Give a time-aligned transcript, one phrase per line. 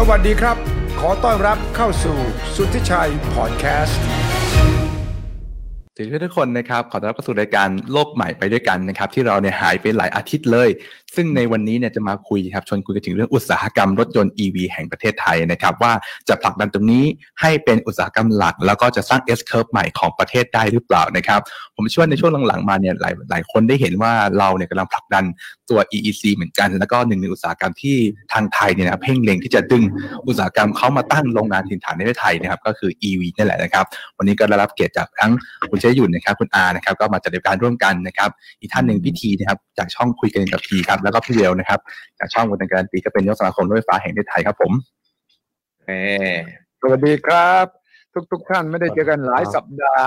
[0.00, 0.56] สวัสดีครับ
[1.00, 2.16] ขอต้อนรับเข้าสู่
[2.56, 4.00] สุทธิชัยพอดแคสต์
[5.94, 10.68] สวัสดีทุกคนนะครับขอต้อนรับเข้าสู่รายการโลกใหม่ไปด้วยกันนะครับที่เราเนี่ยหายไปหลายอาทิตย์เลย
[11.16, 15.92] ซึ่งในวันนี้เนี่ยจะมาคุยครับชวนคุยกันถึงเรื่องอุตสาหกรรมรถยนต์ EV แห่งประเทศไทยนะครับ ว่า
[16.28, 17.04] จะผลักดันตรงนี้
[17.40, 21.40] ให้เป็นอุตสาหกรรมหลัก แล้วก็จะสร้าง S curve ใหม่ของประเทศได้หรือเปล่านะครับ
[21.76, 25.24] ผมเชื่อในช่วงหลังๆมาเนี่ยหลายหลายคนได้เห็นว่าเราเนี่ยกำลังผลักดัน
[25.70, 27.96] ตัว EEC เหมือนกัน แล้วก็หนึ่งในอุตสาหกรรมที่
[28.32, 29.82] ทางไทยเนี่ยนะเพ่งเล็งที่จะดึง
[30.26, 33.84] อุตสาหกรรมเขามาตั้งโรงงานถิ่นฐานในประเทศไทยนะครับก็คือ EV นี่แหละนะครับ
[34.18, 35.32] วันนี้ก็ได้รับเกียรติจากทั้ง
[35.70, 41.80] คุณเชยยุ่นนะครับคุณอานะครับก็มาจัดรายการร่วมกันนะครับอีกท่านหนึ่งพี่ทีนะครับจากช่องคุยกันกับทีครับแล้วก็พี่เวลนะครับ
[42.18, 44.72] จากช่องวันการตีก็เป็นยกสมาคมรถไฟฟ้าแห่งประเทศไทยครับผม
[45.86, 45.90] เอ
[46.80, 47.66] สวัสดีครับ
[48.30, 50.06] ทุกๆทท่านไม่ได้เจอกันหลายสัปดาห์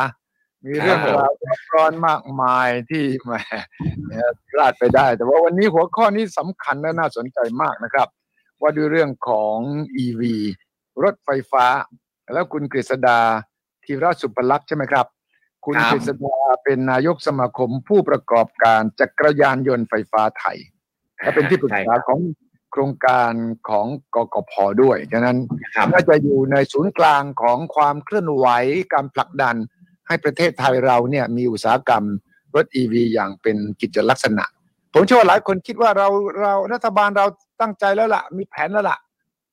[0.66, 1.32] มีเรื่องราว
[1.74, 3.34] ร้อนมากมายที่แหม
[4.50, 8.08] พลาดไปได้ แต่ว่าวันนี้หัวข้อนี้สำคัญและน่าสนใจมากนะครับ
[8.62, 9.58] ว่าด้วยเรื่องของ
[10.04, 10.22] EV
[11.04, 11.66] รถไฟฟ้า
[12.34, 13.20] แล้วคุณกฤษดา
[13.84, 15.08] ธีรสุปลักษณ์ใช่ไหมครับ
[15.66, 20.58] คุณกฤษดาเป็นนายกสมาคมผู้ประกอบการจักรยานยนต์ไฟฟ้าไทย
[21.22, 22.20] และเป็นที่ปรึกษาของ
[22.72, 23.32] โครงการ
[23.70, 25.38] ของกกพด้วยฉะนั้น
[25.92, 28.48] น่าจะอยู่ในศูนย์กลางของความเคลื่อนไหว
[28.94, 29.56] การผลักดัน
[30.08, 32.04] ให้ประเทศไทยเราเนี่ยมีอุตสาหกรรม
[32.56, 34.46] รถ EV อย่างเป็นกิจลักษณะ
[34.94, 36.08] ผมเชื่อว่าหลายคนคิดว่าเรา
[36.42, 37.26] เรารัฐบาลเรา
[37.62, 39.00] ตั้งใจแล้วละ่ะ มีแผนแล้วละ่ะ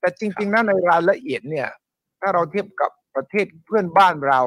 [0.00, 1.68] แต่จริงๆนะในรายละเอียดเนี่ย
[2.20, 4.40] ถ้าเราเทียบกับประเทศเพื่อนบ้านเรา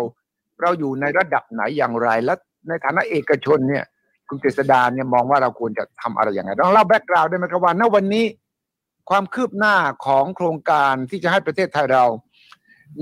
[0.61, 2.33] เราอยู่ในระดับไหนอย่างไรและ
[2.67, 3.85] ในฐานะเอกชนเนี่ย
[4.31, 8.25] คุณเจษดาเนี่ยมองว่าเราควรจะทำอะไรอย่างไรต้องเล่าแบ็กกราวด์ได้ไหมครับว่าณวันนี้
[9.09, 12.05] ความคืบหน้าของโครงการที่จะให้ประเทศไทยเรา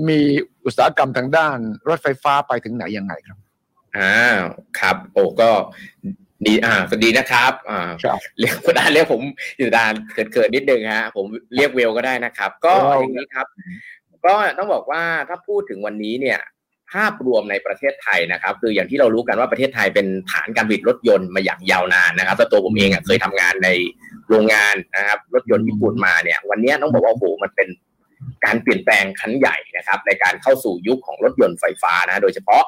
[0.08, 0.20] มี
[0.64, 1.56] อุตสาหกรรมทางด้าน
[1.88, 3.38] รถไฟฟ้าไปถึงไหนยังไงครับ
[3.96, 4.36] อ่า
[4.80, 5.50] ครับ โอ้ก็
[6.46, 7.80] ดีอ่าสวัสดีนะครับ อ่า
[8.38, 9.22] เรียกคุณอาเรียกผม
[9.58, 13.46] อยู่ดานเกิดเกิดนิดนึงฮะผมเรียกเวลก็ได้นะครับ ก็อย่างนี้ครับ
[14.26, 16.40] ก็ต้องบอกว่าถ้าพูดถึงวันนี้เนี่ย
[16.92, 23.68] ภาพรวมในประเทศไทยนะครับ คืออย่างที่เรารู้กันว่าประเทศไทยเป็นฐานการผลิตรถยนต์มาอย่างยาวนานนะครับตัวผมเองเคยทำงานใน
[24.28, 27.68] โรงงานนะครับ รถยนต์ญี่ปุ่นมาเนี่ย วันนี้ต้องบอกว่าโอ้โหมันเป็น
[28.44, 32.62] การเปลี่ยนแปลงครั้งใหญ่นะครับ ในการเข้าสู่ยุคของรถยนต์ไฟฟ้านะ โดยเฉพาะ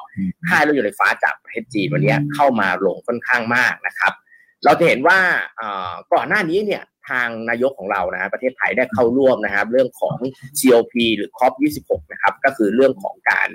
[0.47, 4.13] ค่ายรถยนต์ไฟฟ้าจากประเทศจีนวันนี้เข้ามาลงค่อนข้างมากนะครับ
[4.65, 5.17] เราจะเห็นว่า
[6.13, 10.17] ก่อนหน้านี้เนี่ยทางนายกของเรานะประเทศไทยได้เข้าร่วมนะครับ เรื่องของ
[10.59, 13.49] COP หรือ COP26 นะครับ ก็คือเรื่องของการ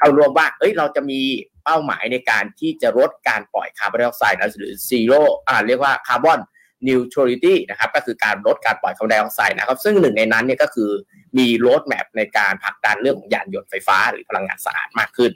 [0.00, 1.20] เข้ารวมว่าเอ้ยเราจะมี
[1.64, 6.40] เป้าหมายในการที่จะลดการปล่อยคาร์บอนไดออกไซด์หรือซีโร่อ่าเรียกว่าคาร์บอน
[6.88, 10.90] นิวทรัลิตี้นะครับก็คือการลดการปล่อยคาร์บอนไดออกไซด์นะครับ ซึ่งหนึ่งในนั้นเนี่ยก็คือ
[11.38, 15.30] มีโรดแมพในการผลักดันเรื่องของยานยนต์ไฟฟ้าหรือพลังงานสะอาดมากขึ้น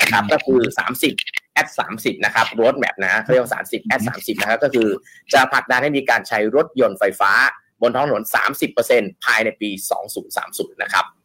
[0.00, 0.60] นะครับก็คือ
[1.10, 4.88] 30 at 30 นะครับโรดแมพนะเขาเรียกว่า30 at 30 นะครับก็คือ
[5.32, 7.32] จะผลักดันให้มีการใช้รถยนต์ไฟฟ้า
[7.82, 8.22] บนท้องถนน
[8.74, 9.70] 30%ภายในปี
[10.26, 11.19] 2030 นะครับอ๋อโอเค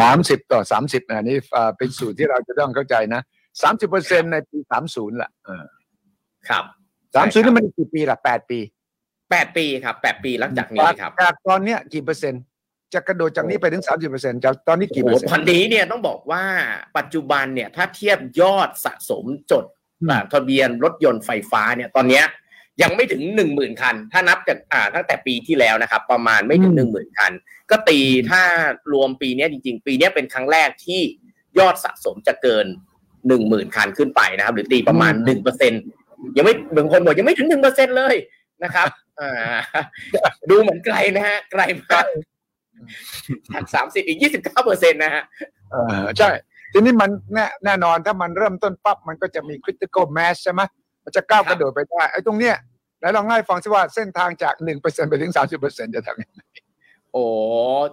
[0.00, 1.36] สามสิบต่อสามสิบอันนี้
[1.78, 3.22] เป็นสูตรที่เราจะต้องเข้าใจนะ
[3.62, 5.30] สามสิบเปอร์เซ็นในปีสามศูนย์ละ
[6.48, 6.64] ครับ
[7.14, 8.58] สามศูนย์นี่มันกี่ปีละแปดปี
[9.30, 12.42] แปดปีครับแปดปีหลังจากนี้ครับจากตอนเนี้ยกี่เปอร์เซ็นต์
[12.94, 16.44] จะกระโดดจากนี้ไปถึงสามสิบเปอร์เซ็นต์จากตอนนี้กี่เปอร์เซ็นต์ตอนนี้เนี่ยต้องบอกว่า
[16.98, 19.64] ปัจจุบันเนี่ยถ้าเทียบยอดสะสมจด
[20.32, 22.24] ทะเบียนรถยนต์ไฟฟ้าเนี่ยตอนเนี้ย
[22.82, 27.32] ยังไม่ถึงหนึ่งหมื่นคัน ถ้านับจากอ่าตั้งแต่ปีที่แล้วนะครับ ประมาณไม่ถึงหนึ่งหมื่นคัน
[27.70, 27.98] ก็ตี
[28.30, 28.42] ถ้า
[28.92, 31.00] รวมปีนี้จริง ๆ ปีนี้เป็นครั้งแรกที่
[31.58, 32.66] ยอดสะสมจะเกิน
[33.28, 35.72] หนึ่งหมื่นคันขึ้นไปนะครับ หรือตีประมาณหนึ่งเปอร์เซ็น
[36.36, 38.14] ยังไม่บางคนบอกยังไม่ถึงหนึ่งเปอร์เซ็นเลย
[38.64, 38.88] นะครับ
[39.20, 39.56] อ่า
[40.50, 42.06] ดูเหมือนไกลนะฮะไกลมาก
[43.52, 45.22] จากสามสิบอีกยี่สิบเก้าเปอร์เซ็นต์นะฮะ
[46.18, 46.30] ใช่
[46.72, 50.60] ทีนี้มันแน่แน่นอนถ้ามันเริ่มต้นปั๊บมันก็จะมี critical mass ใช่ไหม
[51.04, 52.56] มันจะก้าวกระโดดไปได้ไอ้ตรงเนี้ย
[53.00, 56.40] แล้วลองให้ฟังสิว่าเส้นทางจากหนึ่งเปอร์เซ็นไปถึงสามสิบเปอร์เซ็นจะทำยังไง
[57.12, 57.24] โอ้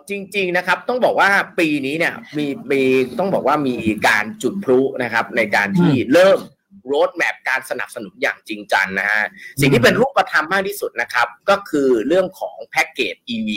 [0.10, 1.30] จริง ๆนะครับ ต้องบอกว่า
[1.60, 2.82] ปีนี้เนี่ยมีมี
[3.20, 3.76] ต้องบอกว่ามี
[4.08, 6.40] การจุดพลุนะครับ ในการที่เริ่ม
[6.88, 9.24] roadmap การสนับสนุนอย่างจริงจังนะฮะ
[9.62, 13.50] สิ่งที่เป็นรูปธรรมมากที่สุดนะครับ ก็คือเรื่องของแพ็กเกจ EV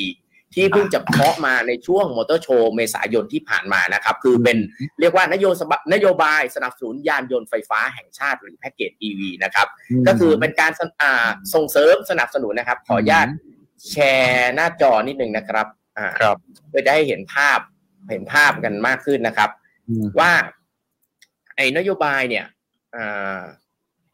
[0.54, 4.58] ที่เพิ่งจะเคาะมาในช่วงมอเตอร์โชว์เมษายนที่ผ่านมานะครับ คือเป็น
[5.00, 9.66] เรียกว่านโยบายนโยบายสนับสนุนยานยนต์ไฟฟ้าแห่งชาติหรือแพ็กเกจ EV นะครับ
[10.06, 10.72] ก็คือเป็นการ
[11.54, 13.26] ส่งเสริมสนับสนุนนะครับ ขออนุญาต
[13.90, 15.66] แชร์หน้าจอนิดนึงนะครับ
[15.98, 16.36] อ่าครับ
[16.68, 17.58] เพื่อจะให้เห็นภาพ
[18.10, 19.50] เห็นภาพกันมากขึ้นนะครับ
[20.20, 20.32] ว่า
[21.56, 22.44] ไอ้นโยบายเนี่ย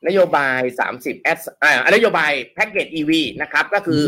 [0.06, 0.60] นโยบาย
[0.96, 3.10] 30 s อ่านโยบายแพ็กเกจ EV
[3.42, 4.02] นะครับ ก็คือ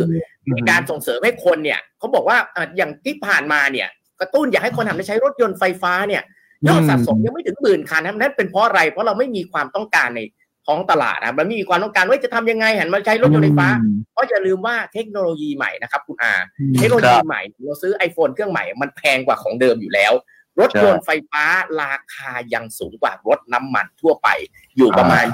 [0.56, 2.36] มีการส่งเสริมให้คนเนี่ยเขาบอกว่า
[2.76, 3.88] อย่างที่ผ่านมาเนี่ย
[4.20, 6.22] กระตุ้นอยากให้คนหันไปใช้รถยนต์ไฟฟ้าเนี่ย
[6.68, 10.20] ยอดสะสมยังไม่ถึงหมื่นคันนั่นเป็นเพราะอะไร เพราะเราไม่มีความต้องการใน
[10.66, 13.68] ท้องตลาดนะมันไม่มีความต้องการว่าจะทำยังไงหันมาใช้รถยนต์ไฟฟ้า
[14.12, 16.32] เพราะอย่าลืมว่าเทคโนโลยีใหม่นะครับคุณอา
[16.78, 20.12] เทคโนโลยีใหม่เราซื้อ iPhone เครื่องใหม่มันแพงกว่าของเดิมอยู่แล้ว
[20.60, 21.44] รถยนต์ไฟฟ้า
[21.82, 24.28] ราคายังสูงกว่ารถน้ำมันทั่วไป
[24.76, 25.24] อยู่ประมาณ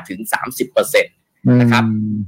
[0.00, 1.14] 25-30%เปอร์เซ็นต์
[1.60, 1.84] นะครับ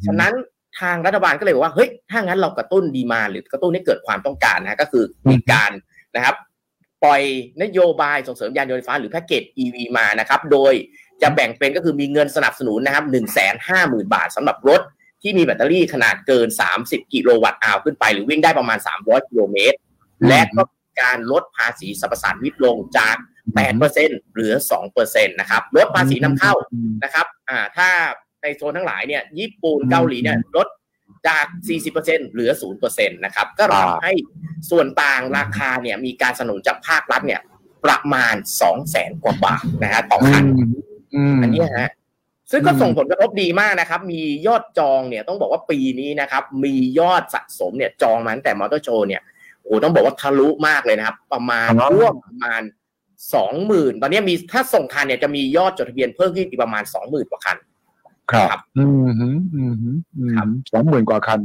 [0.06, 0.32] ฉะนั้น
[0.80, 5.70] ทางรัฐบาลก็เลยบอกว่าเฮ้ยถ้างั้นเรากระตุ้นดีมาหรือกระตุ้นให้เกิดความต้องการนะก็คือมีการ
[6.16, 6.36] นะครับ
[7.04, 7.22] ปล่อย
[7.62, 10.72] นโยบายส่งเสริมยานยนต์ไฟฟ้าหรือแพ็กเกจ EV มานะครับ โดย
[11.22, 14.80] จะแบ่งเป็นก็คือมีเงินสนับสนุนนะครับหนึ่งแสนห้าหมื่นบาทสำหรับรถ
[15.22, 16.48] ที่มีแบตเตอรี่ขนาดเกิน
[16.80, 19.78] 30 กิโลวัตต์อาวขึ้นไป หรือวิ่งได้ประมาณ 300 กิโลเมตร
[20.28, 20.62] และก็
[21.02, 23.16] การลดภาษีสรรพสามิตลงจาก
[23.74, 24.54] 8%เหลือ
[24.92, 26.52] 2%นะครับ ลดภาษีนำเข้า
[27.04, 27.88] นะครับ อ่า ถ้า
[28.42, 30.68] ในโซนทั้งหลายเนี่ยญี่ปุ่นเกาหลีเนี่ยลด
[31.28, 31.46] จาก
[31.88, 32.50] 40%เหลือ
[32.80, 34.12] 0%นะครับ ก็ทำให้
[34.70, 37.40] ส่วนต่างราคาเนี่ยมีการสนับสนุนจากภาครัฐเนี่ย
[37.84, 38.34] ประมาณ
[38.78, 40.44] 200,000กว่าบาทนะฮะต่อคัน
[41.42, 41.90] อันนี้ฮะ
[42.50, 49.22] ซึ่งก็ส่งผลกระทบดีมากนะครับ มียอดจองเนี่ยต้องบอกว่าปีนี้นะครับ มียอดสะสมเนี่ยจองมาตั้งแต่มอเตอร์โชว์เนี่ย
[49.62, 52.62] โอ้ต้องบอกว่าทะลุมากเลยนะครับ ประมาณร่วมประมาณ
[53.34, 57.56] สองหมื่นตอนนี้มีถ้าส่งคันเนี่ยจะมียอดจดทะเบียนเพิ่มขึ้นอีกประมาณสองหมื่นกว่าคัน
[58.32, 59.90] ครับ อืมฮึอืมฮึ
[60.36, 61.40] ครับสองหมื่นกว่าคัน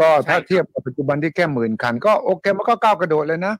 [0.00, 3.54] ก็ถ้าเทียบกับปัจจุบันที่แค่หมื่นคัน ก็โอเคมันก็ก้าวกระโดดเลยนะ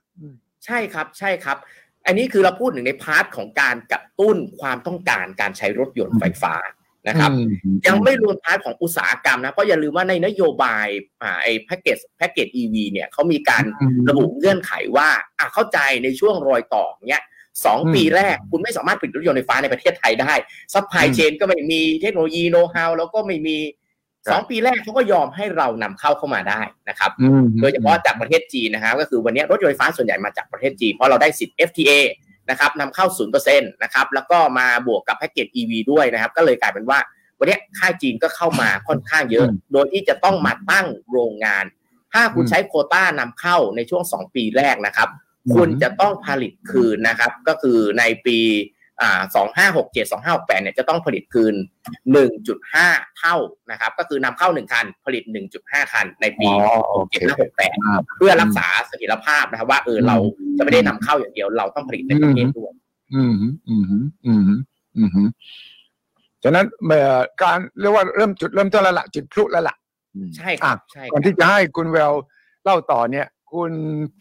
[0.65, 1.57] ใช่ครับ ใช่ครับ
[2.05, 6.55] อันนี้คือเราพูดถึงใน part ของการกระตุ้นความต้องการการใช้รถยนต์ไฟฟ้า
[7.07, 7.31] นะครับ
[7.87, 10.87] ยังไม่รวม part ของอุตสาหกรรมนะเพราะอย่าลืมว่าในนโยบาย
[11.21, 13.63] อ่าไอ้ package package EV เนี่ยเขามีการ
[14.09, 15.07] ระบุเงื่อนไขว่า
[15.39, 17.23] อะเข้าใจในช่วงรอยต่อเนี้ย
[17.65, 20.33] สองปีแรกคุณไม่สามารถผลิตรถยนต์ไฟฟ้าในประเทศไทยได้
[20.73, 23.57] supply chain ก็ไม่มีเทคโนโลยีโน้ตฮาวแล้วก็ไม่มี
[24.31, 27.11] สองปีแรกเขาก็ยอมให้เรานำเข้าเข้ามาได้นะครับ
[27.61, 31.91] โดยเฉพาะจากประเทศจีนนะครับก็คือวันนี้รถยนต์ไฟฟ้าส่วนใหญ่มาจากประเทศจีนเพราะเราได้สิทธิ์ FTA
[32.49, 33.05] นะครับนำเข้า
[33.39, 36.99] 0%นะครับแล้วก็มาบวกกับแพ็กเกจ EV ด้วยนะครับ ก็เลยกลายเป็นว่า
[37.39, 41.65] วันนี้ค่ายจีนก็เข้ามาค่อนข้างเยอะ โดยที่จะต้องมาตั้งโรงงาน
[42.13, 45.09] ถ้าคุณใช้โคต้านำเข้าในช่วง 2 ปีแรกนะครับ
[45.55, 48.39] คุณจะต้องผลิตคืนนะครับ ก็คือในปี
[49.01, 51.53] อ่าสองห้าหกเจ็ดสองห้าหกแปดเนี่ยจะต้องผลิตคืน
[52.11, 52.87] หนึ่งจุดห้า
[53.19, 53.35] เท่า
[53.71, 56.47] นะครับ ก็คือนำเข้าหนึ่งคัน ผลิตหนึ่งจุดห้าคันในปี
[57.11, 57.75] เจ็ดห้าหกแปด
[58.17, 60.17] เพื่อรักษาเสถียรภาพนะครับ ว่าเออเรา
[60.57, 62.73] จะไม่ได้นำเข้าอย่างเดียวเราต้องผลิตในประเทศด้วย
[63.15, 63.35] อืม
[63.67, 63.83] อืม
[64.25, 64.43] อืม
[64.97, 65.27] อืม
[66.43, 67.07] ฉะนั้นเมื่อ
[67.43, 69.75] การเรียกว่าเริ่มจุดเริ่มต้นแล้วล่ะจุดพลุแล้วล่ะ
[70.37, 72.11] ใช่ครับใช่ก่อนที่จะให้คุณแวว
[72.63, 73.71] เล่าต่อเนี่ย คุณ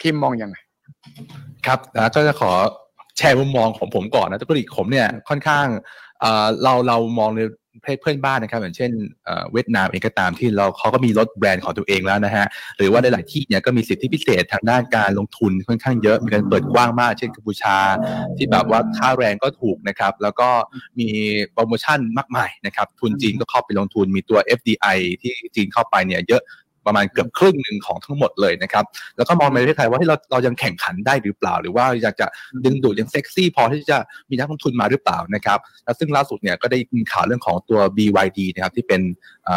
[0.03, 0.57] คิมมองอยังไง
[1.67, 2.53] ครับแล้วก็จะขอ
[3.19, 5.67] แชร์มุมมองของผมก่อนนะตุกริผมเนี่ยค่อนข้าง
[6.63, 7.41] เราเรามองใน
[7.85, 8.91] เทศเพื่อนบ้านนะครับอย่างเช่น
[9.53, 12.47] เวียดนามเองก็ตามที่เราเขาก็มีรถแบรนด์ของตัวเองแล้วนะฮะ
[12.77, 17.77] หรือว่าในหลายที่เนี่ยก็มีสิทธิพิเศษทางด้านการลงทุนค่อนข้างเยอะมีการเปิดกว้างมาก เช่นกัมพูชา
[18.37, 20.49] ที่แบบว่าค่าแรงก็ถูกนะครับแล้วก็
[20.99, 21.09] มี
[21.53, 26.43] โปรโมชั่นมากมายนะครับทุนจีนก็เข้าไปลงทุนมีตัว FDI ที่จีนเข้าไปเนี่ยเยอะ
[26.87, 28.85] ประมาณเกือบครึ่งหนึ่งของทั้งหมดเลยนะครับ
[29.17, 32.27] แล้วก็มองในประเทศไทยว่าที่เราเรายังแข่งขันได้หรือเปล่า หรือว่าอยากจะ
[32.65, 33.99] ดึงดูดยังเซ็กซี่พอที่จะ
[34.31, 39.01] มีนักลงทุนมาหรือเปล่านะครับแล้วซึ่งล่าสุดเนี่ยก็ได้มีข่าวเรื่องของตัว BYD นะครับที่เป็น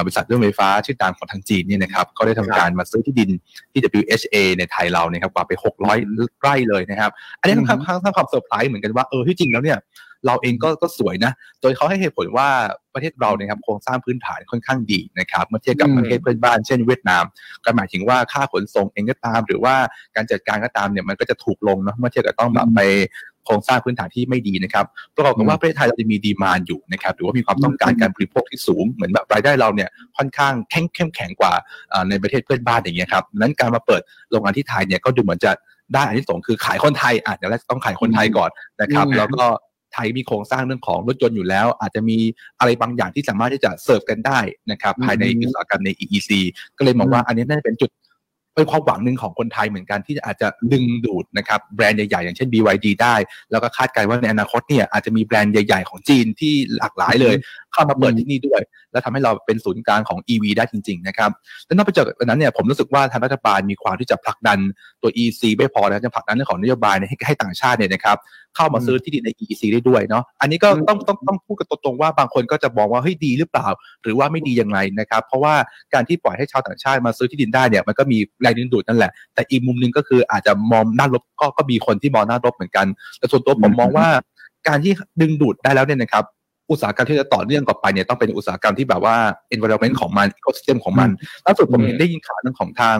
[0.03, 3.29] บริษัทเรื่องไฟฟ้าชื่อดังของทางจีนเนี่ยนะครับก็ได้ทำการมาซื้อที่ดิน
[3.71, 9.77] ที่ WHA ในไทยเราเนี่ยครับกว่าไป 600 ไร่เลยนะครับ อันนี้ค่อนข้างสร้างความเซอร์ไพรส์เหมือนกันว่าเออที่จริงแล้วเนี่ย
[10.25, 11.31] เราเองก็ก็สวยนะ
[11.61, 12.47] โดยเขาให้เหตุผลว่า
[12.93, 17.23] ประเทศเราเนี่ยครับโครงสร้างพื้นฐานค่อนข้างดีนะครับเมื่อเทียบกับประเทศเพื่อนบ้านเช่นเวียดนาม
[17.65, 19.75] ก็หมายถึงว่าค่าขนส่งเองก็ตาม หรือว่า
[20.15, 22.81] การจัดการก็ตามเนี่ยมันก็จะถูกลงเนาะเมื่อเทียบกับต้องแบบไป
[23.45, 31.53] โครงสร้างพื้นฐานที่ไม่ดีนะครับประกอบกับว่าประเทศไทยเราจะมีดีมานอยู่นะครับหรือว่ามีความต้องการการบริโภคที่สูง เหมือนแบบรายได้เราเนี่ยค่อนข้างแข็งเข้มแข็งกว่า
[32.09, 35.51] ในประเทศเพื่อนบ้านอย่างเงี้ยครับนั้นการมาเปิดโรงงานที่ไทยเนี่ยก็ดูเหมือนจะ
[35.93, 38.49] ได้อันที่สองคือขายคนไทยอาจจะแรกต้องขายคนไทยก่อน
[38.81, 39.45] นะครับ แล้วก็
[39.95, 42.17] ไทยมีโครงสร้างเรื่องของรถยนต์อยู่แล้ว อาจจะมี
[42.59, 44.39] อะไรบางอย่างที่สามารถที่จะเสิร์ฟกันได้
[44.71, 46.31] นะครับภายในอุตสาหกรรมใน EEC
[46.77, 47.91] ก็เลยมองว่าอันนี้น่าจะเป็นจุด
[48.55, 53.15] เป็นความหวังหนึ่งของคนไทยเหมือนกันที่อาจจะดึงดูดนะครับแบรนด์ใหญ่ ๆ อย่างเช่น BYD ได้
[53.51, 57.35] แล้วก็คาดการณ์ว่าในอนาคตเนี่ยอาจจะมีแบรนด์ใหญ่ ๆ ของจีนที่หลากหลายเลย
[57.75, 61.31] เข้ามาเปิดที่นี่ด้วย แล้วทำให้เราเป็นศูนย์กลางของ EV ได้จริงๆนะครับ
[61.65, 64.59] และนอกจากนั้นเนี่ยผมรู้สึกว่าทางรัฐบาลมีความที่จะผลักดัน
[65.01, 68.17] ตัว EC ไม่พอนะจะผลักดันเรื่องของนโยบายให้ให้ต่างชาติเนี่ยนะครับ
[68.55, 73.67] เข้ามาซื้อที่ดินใน EEC ได้ด้วยเนาะอันนี้ก็ต้องต้องต้องพูดกันตรงๆว่าบางคนก็จะบอกว่าเฮ้ยดีหรือเปล่า
[74.03, 75.55] หรือว่าไม่ดียังไงนะครับ เพราะว่า
[75.93, 84.07] การที่ปล่อยให้ชาวต่างชาติมาซื้อที่ดินได้เนี่ยมันก็มีแรงดึงดูดนั่นแหละ แต่อีกมุมนึงก็คืออาจจะมองหน้าลบก็ก็มีคนที่มองหน้าลบเหมือนกัน แต่ส่วนตัวผมมองว่า
[84.67, 86.23] การที่ดึงดูดได้แล้วเนี่ยนะครับ
[86.71, 89.15] อุตสาหกรรมที่จะต่อเนื่องต่อไปเนี่ยต้องเป็นอุตสาหกรรมที่แบบว่า
[89.55, 91.09] environment ของมัน ecosystem ของมัน
[91.45, 92.97] ล่าสุดผมได้ยินข่าวเรื่องของทาง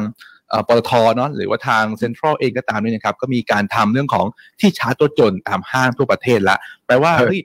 [0.67, 4.25] ปตทเนาะหรือว่าทางเซ็นทรัลเองก็ตามด้วยนะครับ ก็มีการทำเรื่องของ
[4.59, 7.39] ที่ชาร์จตัวจนตามห้างทั่วประเทศละแปลว่าเฮ้ย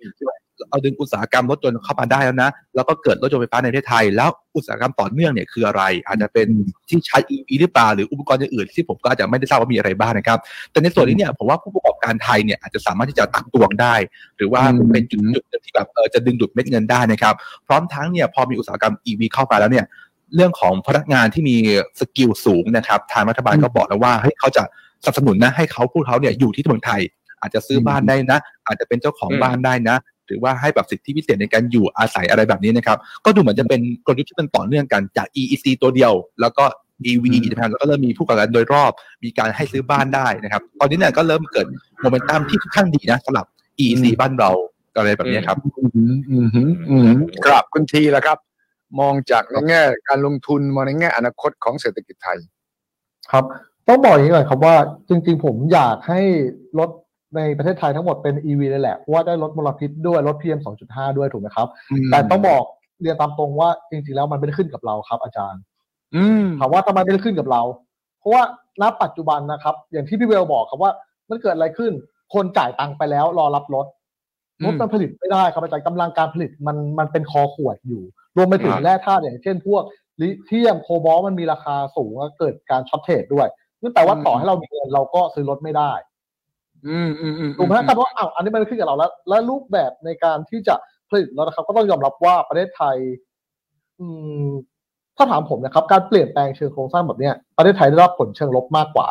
[0.71, 6.49] เอาดึงอุตสาหกรรมรถยนต์เข้ามาได้แล้วนะ แล้วก็เกิดรถยนต์ไฟฟ้าในประเทศไทย แล้วอุตสาหกรรมต่อเนื่องเนี่ยคืออะไร อาจจะเป็น
[6.89, 10.39] ที่ใช้ EV หรือเปล่าหรืออุปกรณ์อื่นที่ผมก็อาจจะไม่ได้ทราบว่ามีอะไรบ้างนะครับ
[10.71, 13.95] แต่ในส่วนนี้เนี่ยผมว่าผู้ประกอบการไทยเนี่ยอาจจะสามารถที่จะตักตวงได้
[14.37, 14.63] หรือว่า
[14.93, 17.35] เป็นจุดจุดที่แบบเออจะดึงดูดเม็ดเงินได้นะครับ
[17.67, 19.87] พร้อมทั้งเนี่ยพอมีอุตสาหกรรม EV เข้ามาแล้วเนี่ย
[20.35, 21.57] เรื่องของพนักงานที่มี
[22.01, 24.63] skill สูงนะครับทางรัฐบาลก็บอกแล้วว่าเฮ้ยเขาจะ
[25.05, 27.01] สนับสนุนนะให้เขาพูดเขาเนี่ยอยู่ที่เมืองไทย
[27.41, 29.97] อาจจะซื้อบ้านได้นะ อาจจะเป็นเจ้าของบ้านได้นะ
[30.31, 36.65] หรือว่าให้แบบสิทธิพิเศษในการอยู่อาศัยอะไรแบบนี้นะครับ ก็ดูเหมือนจะเป็นกลยุทธ์ที่เป็นต่อเนื่องกันจาก EEC ตัวเดียว แล้วก็
[37.11, 38.93] EV นะครับแล้วก็เริ่มมีผู้ประกอบการโดยรอบ
[39.25, 41.67] มีการให้ซื้อบ้านได้นะครับ ตอนนี้เนี่ยก็เริ่มเกิด
[42.01, 43.47] โมเมนตัมที่ค่อนข้างดีนะสำหรับ
[43.83, 44.51] EEC บ้านเรา
[44.97, 45.59] อะไรแบบนี้ครับ
[47.47, 48.39] ครับคุณทีแล้วครับ
[49.01, 52.39] มองจากในแง่การลงทุนมองในแง่อนาคตของเศรษฐกิจไทย
[53.33, 53.45] ครับ
[53.89, 54.77] ต้องบอกอย่างนี้ก่อนครับว่า
[55.09, 56.21] จริง ๆ ผมอยากให้
[56.79, 56.91] รถ
[57.37, 61.69] ในประเทศไทยทั้งหมดเป็น EV เลยแหละเพราะว่าได้ลดมลพิษด้วยลด PM 2.5 ด้วยถูกไหมครับ
[62.11, 62.63] แต่ต้องบอก
[63.01, 65.61] เรียนตามตรงว่าจริงๆแล้วมันไม่ได้ขึ้นกับเราครับ อาจารย์
[66.17, 67.63] อืมถามว่าทำไมไม่ได้ขึ้นกับเรา
[68.21, 68.43] เพราะว่า
[68.83, 70.91] ณปัจจุบันนะครับ อย่างที่พี่เวลบอกครับว่า
[71.31, 71.93] มันเกิดอะไรขึ้น
[72.35, 73.87] คนจ่ายตังค์ไปแล้วรอรับรถ
[74.65, 78.03] รถมันผลิตไม่ได้ครับอาจารย์กำลังการผลิตมันมันเป็นคอขวดอยู่
[78.37, 79.83] รวมไปถึงแร่ธาตุอย่างเช่นพวก
[80.21, 83.49] ลิเธียมโคบอลต์มันมีราคาสูงแล้วเกิดการ shortage ด้วย
[83.83, 86.10] นั่นแปลว่าต่อให้เรามีเงินเราก็ซื้อรถไม่ได้อืมอืมอืม
[87.59, 90.75] ถูกไหมครับว่าะอ้าวอันนี้มันขึ้นกับเราแล้ว และรูปแบบในการที่จะ
[91.09, 92.97] ผลิตแล้วนะครับ ก็ต้องยอมรับว่าประเทศไทย
[94.01, 94.07] อื
[94.45, 94.49] ม
[95.17, 99.09] ถ้าถามผมนะครับ การเปลี่ยนแปลงเชิงโครงสร้างแบบเนี้ยประเทศไทยได้รับผลเชิงลบมากกว่า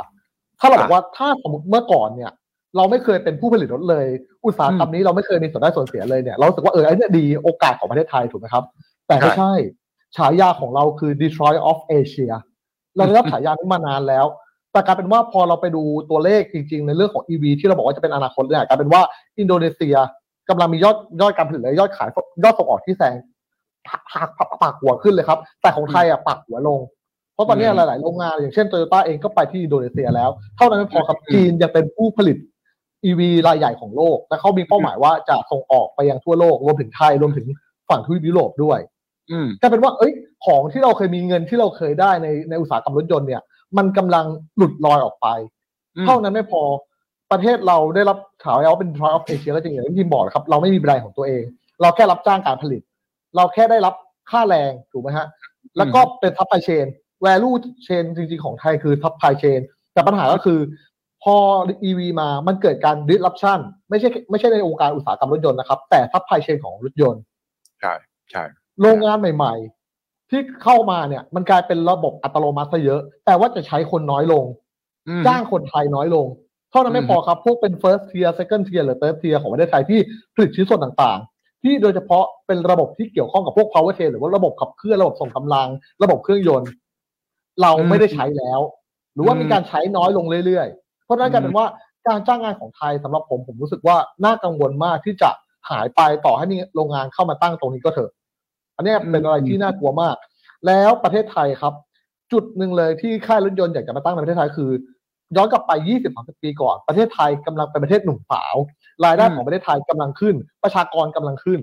[0.60, 2.32] ถ้าเราบอกว่าถ้าสมมติเมื่อก่อนเนี่ย
[2.78, 4.06] เราไม่เคยเป็นผู้ผลิตรถเลย
[4.46, 8.64] อุตสาหกรรมนี้เราไม่เคยมีส่วนได้ส่วนเสียเลยเนี่ยเราสึกว่าเออไอ้นี่ดีโอกาสของประเทศไทยถูกไหมครับ
[9.08, 9.54] แต่ไม่ใช่
[10.18, 12.34] ฉายาของเราคือ Detroit of Asia
[12.96, 14.26] เราได้รับฉายานี้มานานแล้ว
[14.72, 19.02] แต่กลายเป็นว่าพอเราไปดูตัวเลขจริง ๆ ในเรื่องของ EV ที่เราบอกว่าจะเป็นอนาคตเนี่ยกลายเป็นว่า
[19.40, 19.96] อินโดนีเซีย
[20.50, 22.10] กำลังมียอดยอดการผลิตและยอดขาย
[22.44, 23.16] ยอดส่งออกที่แซง
[24.14, 24.30] หัก
[24.62, 26.80] ปากหัวขึ้นเลยครับ แต่ของไทยอะปากหัวลง
[27.34, 32.38] เพราะตอนนี้หลาย ๆ โรงงาน อย่างเช่นโตโยต้าเองก็ไปที่อินโดนีเซียแล้ว เท่านั้นไม่พอครับจีนยังเป็นผู้ผลิต
[33.06, 37.48] EV รายใหญ่ของโลก และเขามีเป้าหมายว่าจะส่งออกไปยังทั่วโลกรวมถึงไทยรวมถึง
[37.90, 38.80] ฝั่งทวีปยุโรปด้วย
[39.32, 40.14] อืมกลายเป็นว่า เอ้ย
[40.46, 43.42] ของที่เราเคยมีเงินที่เราเคยได้ในในอุตสาหกรรมรถยนต์เนี่ย
[43.78, 44.26] มันกำลัง
[44.58, 45.28] หลุดลอยออกไป
[46.06, 46.62] เท่านั้นไม่พอ
[47.32, 51.44] ประเทศเราได้รับฉายาว่าเป็น Detroit of Asia ก็จริงอย่างที่พิมบอกนะครับ เราไม่มีแบรนด์ของตัวเอง
[51.82, 52.82] เราแค่รับจ้างการผลิต
[53.36, 53.94] เราแค่ได้รับ
[54.32, 55.28] ค่าแรงถูกไหมฮะ
[55.78, 56.86] แล้วก็เป็นทัพไพเชน
[57.26, 59.60] value chain จริง ๆ ของไทยคือทัพไพเชน
[59.94, 60.60] แต่ปัญหาก็คือ
[61.24, 61.36] พอ
[61.90, 63.60] EV มามันเกิดการ disruption
[63.90, 67.22] ไม่ใช่ไม่ใช่ในองค์การอุตสาหกรรมรถยนต์นะครับ แต่ทัพไพเชนของรถยนต์
[67.82, 67.94] ใช่
[68.32, 68.44] ใช่
[68.82, 69.79] โรงงานใหม่ ๆ
[70.30, 74.44] ที่เข้ามาเนี่ย มันกลายเป็นระบบอัตโนมัติซะเยอะ แต่ว่าจะใช้คนน้อยลง
[75.08, 76.26] อืมจ้างคนไทยน้อยลง
[76.72, 80.00] เท่านั้นไม่อืมพอครับ พวกเป็น first tier second tier หรือ third tier ของประเทศไทยที่
[80.36, 85.68] ผลิตชิ้นส่วนต่างๆ ที่โดยเฉพาะเป็นระบบที่เกี่ยวข้องกับพวก power train หรือว่าระบบขับเคลื่อนระบบส่งกำลัง
[86.04, 86.72] ระบบเครื่องยนต์
[87.62, 88.60] เราไม่ได้ใช้แล้ว
[89.14, 91.66] หรือว่ามีการใช้น้อยลงเรื่อยๆ เพราะฉะนั้นกลายเป็นว่า
[92.08, 95.30] การจ้างงานของไทยสำหรับผมผมรู้สึกว่าน่ากังวลมากที่จะ
[95.70, 98.12] หายไปต่อให้มีโรงงานเข้ามาตั้งตรงนี้ก็เถอะ
[98.80, 100.16] อันเนี้ยเป็นอะไรที่น่ากลัวมาก
[100.68, 101.74] แล้วประเทศไทยครับ
[102.32, 104.70] จุดหนึ่งเลยที่ค่ายรถยนต์อยากจะมาตั้งในประเทศไทยคือ
[105.36, 105.72] ย้อนกลับไป
[106.08, 108.56] 20-30 ปีก่อน ประเทศไทยกำลังเป็นประเทศหนุ่มสาว
[109.06, 111.60] รายได้ของประเทศไทยกำลังขึ้น ประชากรกำลังขึ้น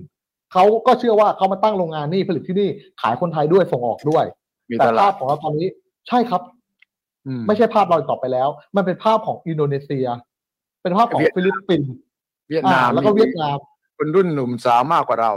[0.52, 2.68] เขาก็เชื่อว่าเขามาตั้งโรงงานนี่ผลิตที่นี่
[3.00, 4.24] ขายคนไทยด้วยส่งออกด้วย
[4.70, 5.66] มีแต่ตลาดภาพของเราตอนนี้
[6.08, 6.42] ใช่ครับ
[7.26, 10.06] อืมไม่ใช่ภาพเราอีกต่อไปแล้ว มันเป็นภาพของอินโดนีเซีย
[10.82, 11.90] เป็นภาพของเวียดฟิลิปปินส์
[12.48, 13.56] เวียดอ่านามแล้วก็เวียดนาม
[13.96, 15.32] คนรุ่นหนุ่มสาวมากกว่าเรา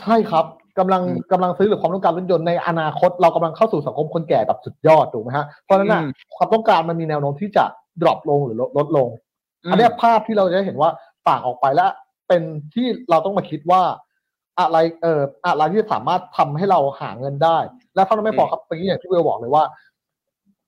[0.00, 0.44] ใช่ครับ
[0.78, 7.64] กำลังอืมกำลังซื้อหรือความต้องการรถยนต์ในอนาคต เรากำลังเข้าสู่สังคมคนแก่แบบสุดยอดถูกไหมฮะเพราะฉะนั้นน่ะอืมความต้องการมันมีแนวโน้มที่จะ
[8.02, 9.08] drop ลงหรือลดลดลง
[9.70, 10.90] อันเนี้ยภาพที่เราจะเห็นว่า
[11.28, 11.90] ต่างออกไปแล้ว
[12.28, 12.42] เป็น
[12.74, 13.82] ที่เราต้องมาคิดว่า
[14.60, 17.58] อะไรเอ่ออะไรที่สามารถทำให้เราหาเงินได้
[17.94, 19.64] และเท่านั้นไม่พอครับเมื่อกี้อย่างที่เบลบอกเลยว่า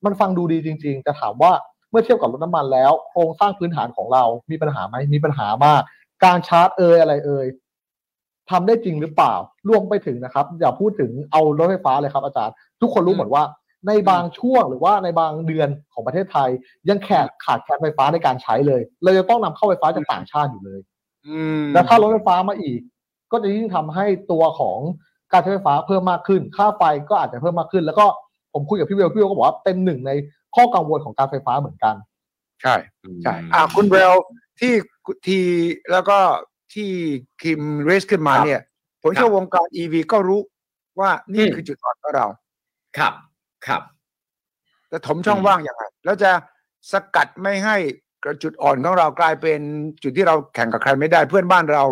[0.05, 1.53] มันฟังดูดีจริง ๆ แต่ถามว่า
[1.91, 5.83] เมื่อเทียบกับรถน้ำมันแล้ว โครงสร้างพื้นฐานของเรามีปัญหาไหมมีปัญหามาก
[6.25, 7.47] การชาร์จเอยอะไรเอย
[8.51, 9.35] ทำได้จริงหรือเปล่า
[9.69, 13.43] รวมไปถึงนะครับ อย่าพูดถึงเอารถไฟฟ้าเลยครับอาจารย์ ทุกคนรู้หมดว่า
[13.87, 16.49] ในบางช่วงหรือว่าในบางเดือนของประเทศไทย
[16.89, 20.81] ยังแขาดขาดแคลนไฟฟ้าในการใช้เลย เราจะต้องนำเข้าไฟฟ้าจากต่างชาติอยู่เลย
[21.27, 22.81] อืมแล้วถ้ารถไฟฟ้ามาอีก
[23.33, 24.79] ก็จะยิ่งทำให้ตัวของ
[25.33, 28.07] การใช้ไฟฟ้าเพิ่มมากขึ้น ค่าไฟก็อาจจะเพิ่มมากขึ้น แล้วก็
[28.53, 30.11] ผมคุยกับพี่เวลพี่เวลก็บอกว่าเป็นหนึ่งใน
[30.55, 31.95] ข้อกังวลของการไฟฟ้าเหมือนกัน
[32.63, 32.75] ใช่
[33.23, 34.13] ใช่อ่าคุณเวล
[34.61, 34.73] ที่
[35.27, 35.39] ที
[35.93, 36.19] แล้วก็
[36.75, 36.91] ที่
[37.43, 38.61] คิมเรสขึ้นมาครับเนี่ย
[39.03, 40.41] ผมเชื่อวงการ EV ก็รู้
[41.01, 42.27] ว่านี่อืมคือจุดอ่อนของเรา
[42.99, 43.13] ครับ
[43.67, 43.83] ครับ
[44.89, 46.31] แต่ถมช่องอืมว่างอย่างไรแล้วจะ
[46.93, 47.77] สกัดไม่ให้
[48.25, 49.61] กระจุดอ่อนของเรากลายเป็น
[50.03, 51.85] จุดที่เราแข่งกับใครไม่ได้เพื่อนบ้านเรา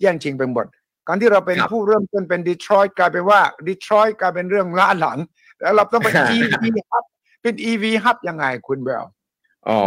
[0.00, 0.66] แย่งชิงไปหมด
[1.06, 5.18] การที่เราเป็นผู้เริ่มต้นเป็นดีทรอยต์กลายเป็นว่าดีทรอยต์กลายเป็นเรื่องล้าหลัง
[5.60, 7.04] แล้วเราต้องเป็น EV ฮับ
[7.42, 9.04] เป็น EV ฮับยังไงคุณเบล
[9.68, 9.82] อ๋อ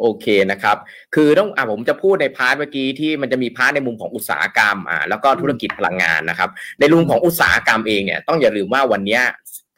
[0.00, 0.76] โอเคนะครับ
[1.14, 9.20] คือต้องอ่าผมจะพูดใน part เมื่อกี้ที่มันจะมี part ในมุมของอุตสาหกรรมอ่าแล้วก็ธุรกิจพลังงานนะครับ ในมุมของอุตสาหกรรมเองเนี่ยต้องอย่าลืมว่าวันนี้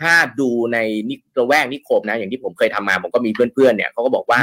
[0.02, 4.40] ถ้าดูในนิระแวกนิคมนะอย่างที่ผมเคยทำมาผมก็มีเพื่อนๆเนี่ยเขาก็บอกว่า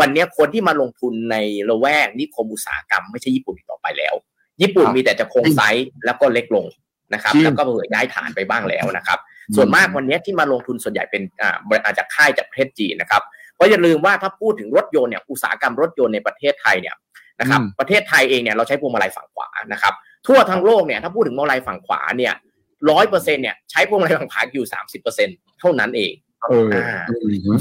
[0.00, 1.36] วันนี้คนที่มาลงทุนใน
[1.70, 4.14] ระแวกนิคมอุตสาหกรรมไม่ใช่ญี่ปุ่นต่อไปแล้ว
[4.62, 6.66] ญี่ปุ่นมีแต่จะคงไซส์แล้วก็เล็กลง
[7.14, 9.18] นะครับแล้วก็เผยย้ายฐานไปบ้างแล้วนะครับ
[9.56, 13.22] ส่วนมากวันนี้ที่มาลงทุนส่วนใหญ่เป็นอ่าอาจจะค่ายจากประเทศจีนนะครับ
[13.54, 16.96] เพราะอย่าลืมว่าถ้าพูดถึงรถยนต์เนี่ยอุตสาหกรรมรถยนต์ในประเทศไทยเนี่ย
[17.40, 19.94] นะครับประเทศไทยเองเนี่ยเราใช้พวงมาลัยฝั่งขวานะครับ
[20.26, 22.34] ทั่วทั้งโลกเนี่ยถ้าพูดถึงพวงมาลัยฝั่งขวาเนี่ย
[22.90, 25.28] ร้อยเปอร์เซ็นเนี่ยใช้พวงมาลัยฝั่งขวาอยู่สามสิบเปอร์เซ็น
[25.60, 26.12] เท่านั้นเอง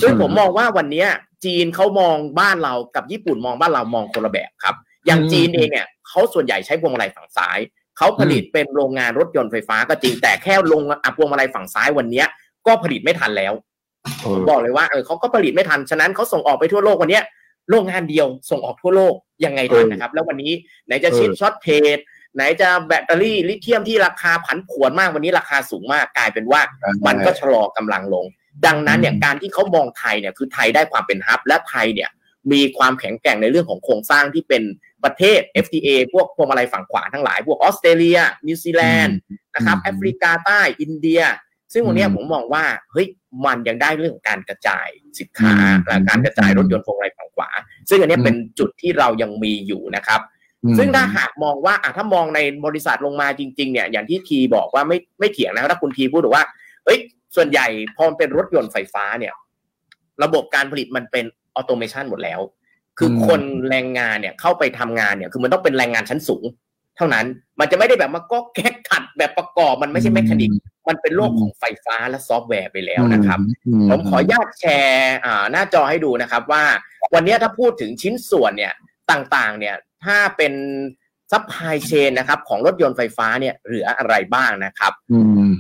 [0.02, 1.06] ซึ่งผมมองว่าวันนี้
[1.46, 7.60] จีนเขามองบ้านเรากับญี่ปุ่นมองบ้านเรามองคนละแบบครับอย่างจีนเองเนี่ยเขาส่วนใหญ่ใช้พวงมาลัยฝั่งซ้าย
[7.98, 10.82] เขาผลิตเป็นโรงงานรถยนต์ไฟฟ้าก็จริงแต่แค่ลง
[11.18, 12.24] พวงมาลัยฝั่งซ้ายวันนี้
[12.68, 13.54] ก็ผลิตไม่ทันแล้ว
[14.50, 17.22] บอกเลยว่าเออเขาก็ผลิตไม่ทันฉะนั้นเขาส่งออกไปทั่วโลกวันนี้
[17.70, 19.14] โรงงานเดียวส่งออกทั่วโลก
[19.46, 20.52] ยังไงทันนะครับ แล้ววันนี้
[20.86, 22.00] ไหนจะ chip shortage
[22.36, 26.62] ไหนจะแบตเตอรี่ลิเธียมที่ราคาผันผวนมากวันนี้ราคาสูงมากกลายเป็นว่า
[27.08, 28.26] มันก็ชะลอกำลังลง
[28.66, 32.10] ดังนั้นเนี่ยการที่เขามองไทยเนี่ยคือไทยได้ความเป็น hub และไทยเนี่ย
[32.52, 34.64] มีความแข็งแกร่งในเรื่องของโครงสร้างที่เป็น
[35.04, 39.18] ประเทศ FTA พวกพวงมาลัยฝั่งขวาทั้งหลาย พวกออสเตรเลีย นิวซีแลนด์
[39.56, 41.22] นะครับแอฟริกาใต้อินเดีย
[41.74, 43.08] ซึ่งวันนี้ผมมองว่าเฮ้ย
[43.46, 44.88] มันยังได้เรื่องของการกระจาย
[45.20, 45.54] สินค้า
[45.86, 47.50] และการกระจายรถยนต์พวงมาลัยฝั่งขวา
[47.90, 50.22] ซึ่งอันนี้เป็นจุดที่เรายังมีอยู่นะครับ
[50.78, 56.44] ซึ่งถ้าหากมองว่าอะถ้ามองในบริษัทลงมาจริง ๆ เนี่ย อย่างที่ทีบอกว่าไม่ไม่เถียงนะถ้าคุณทีพูดว่า
[56.86, 57.00] เอ้ย
[57.36, 59.34] ส่วนใหญ่พอเป็นรถยนต์ไฟฟ้าเนี่ย
[60.24, 61.26] ระบบการผลิตมันเป็น
[61.56, 62.40] ออโตเมชันหมดแล้ว
[62.98, 66.46] คือคนแรงงานเนี่ยเข้าไปทำงานเนี่ย คือมันต้องเป็นแรงงานชั้นสูง
[66.98, 67.26] เท่านั้น
[67.60, 70.52] มันจะไม่ได้แบบมาก็แก๊กขัดแบบประกอบมันไม่ใช่แมคานิก
[70.90, 73.40] มันเป็นโลกของไฟฟ้าและซอฟต์แวร์ไปแล้วนะครับ
[73.90, 75.16] ผมขออนุญาตแชร์
[75.52, 76.64] หน้าจอให้ดูนะครับว่า
[77.14, 78.74] วันนี้ถ้าพูดถึงชิ้นส่วนเนี่ย
[79.12, 80.54] ต่างๆ เนี่ยถ้าเป็น
[81.32, 84.94] supply chain นะครับของรถยนต์ไฟฟ้าเนี่ยเหลืออะไรบ้างนะครับ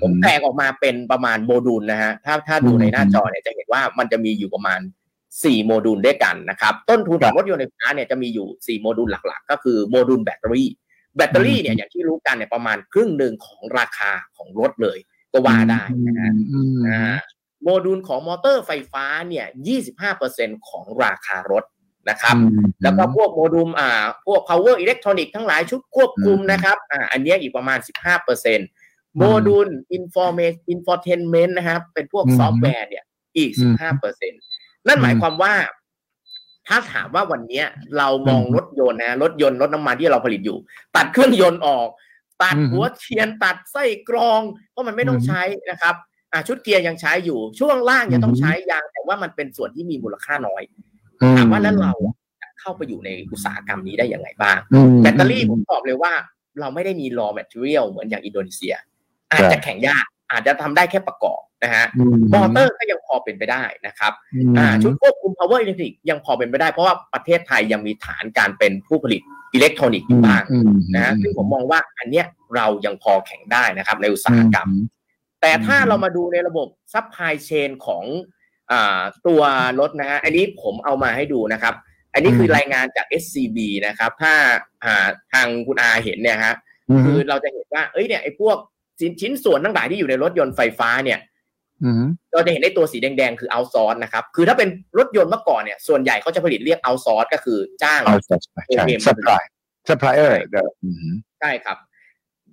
[0.01, 4.79] ผมแตกออกมาเป็นประมาณโมดูลนะฮะถ้าถ้าดูในหน้าจอเนี่ยจะเห็นว่ามันจะมีอยู่ประมาณ
[5.43, 10.69] สี่โมดูลด้วยกันนะครับ ต้นทุนของรถยนต์ไฟฟ้าเนี่ยจะมีอยู่สี่โมดูลหลัก ๆ ก็คือโมดูลแบตเตอรี่
[11.17, 14.97] แบตเตอรี่เนี่ยอย่างที่รู้กันเนี่ยประมาณครึ่งหนึ่งของราคาของรถเลย
[15.31, 15.83] ก็ว่าได้
[16.89, 17.19] นะฮะ
[17.63, 19.45] โมดูลของมอเตอร์ไฟฟ้าเนี่ย
[20.05, 21.63] 25%ของราคารถ
[22.09, 22.35] นะครับ
[22.83, 27.79] แล้วก็พวกโมดูลอ่าพวก power electronic ทั้งหลายชุดควบคุมนะครับอ่าอันนี้อีกประมาณ
[28.47, 33.03] 15%โมดูล information infotainment นะครับ เป็นพวกซอฟต์แวร์เนี่ย
[33.37, 33.51] อีก
[33.99, 35.53] 15%นั่นหมายความว่า
[36.67, 37.63] ถ้าถามว่าวันนี้
[37.97, 40.57] เรามองรถยนต์นะรถยนต์รถน้ำมันที่เราผลิตอยู่
[40.95, 41.87] ตัดเครื่องยนต์ออก
[42.43, 45.95] ตัดหัวเทียนตัดไส้กรอง เพราะมันไม่ต้องใช้นะครับ
[46.31, 50.61] อ่าชุดเกียร์ยังใช้อยู่ ช่วงล่างยังต้องใช้ยางแต่ว่ามันเป็นส่วนที่มีมูลค่าน้อย
[51.37, 51.93] ถามว่าแล้วเรา
[52.59, 54.57] เข้าไปอยู่ในอุตสาหกรรมนี้ได้อย่างไรบ้าง
[55.01, 56.13] แบตเตอรี่ผมตอบเลยว่า
[56.59, 58.75] เราไม่ได้มี raw material เหมือนอย่างอินโดนีเซีย
[59.31, 61.85] อาจจะแข่งยาก อาจจะทำได้แค่ประกอบนะฮะ
[62.33, 64.11] มอเตอร์ก็ยังพอเป็นไปได้นะครับ
[64.57, 69.21] อ่าชุดควบคุม power electric ยังพอเป็นไปได้ เพราะว่าประเทศไทยยังมีฐานการเป็นผู้ผลิต
[69.53, 70.43] อิเล็กทรอนิกส์อยู่บ้าง
[70.95, 74.69] นะซึ่งผมมองว่าอันเนี้ยเรายังพอแข่งได้นะครับในอุตสาหกรรม
[75.41, 78.03] แต่ถ้าเรามาดูในระบบ supply chain ของ
[78.71, 78.73] อ
[79.27, 79.41] ตัว
[79.79, 81.73] รถนะฮะอันนี้ผมเอามาให้ดูนะครับ
[82.13, 84.33] อันนี้คือรายงานจาก SCB นะครับ ถ้า
[85.33, 86.55] ทางคุณอาเห็นเนี่ยฮะ
[87.03, 88.57] คือเราจะเห็นว่าเอ้ยเนี่ยไอ้พวก
[89.21, 91.19] ชิ้นส่วนทั้งหลายที่อยู่ในรถยนต์ไฟฟ้าเนี่ย
[92.33, 98.43] เราจะเห็นในตัวสีแดงๆ คือ outsource นะครับ คือถ้าเป็นรถยนต์เมื่อก่อนเนี่ย ส่วนใหญ่เขาจะผลิตเรียก outsource ก็คือจ้าง out source
[98.77, 100.37] ใช่ supply supp lier
[101.39, 101.77] ใช่ครับ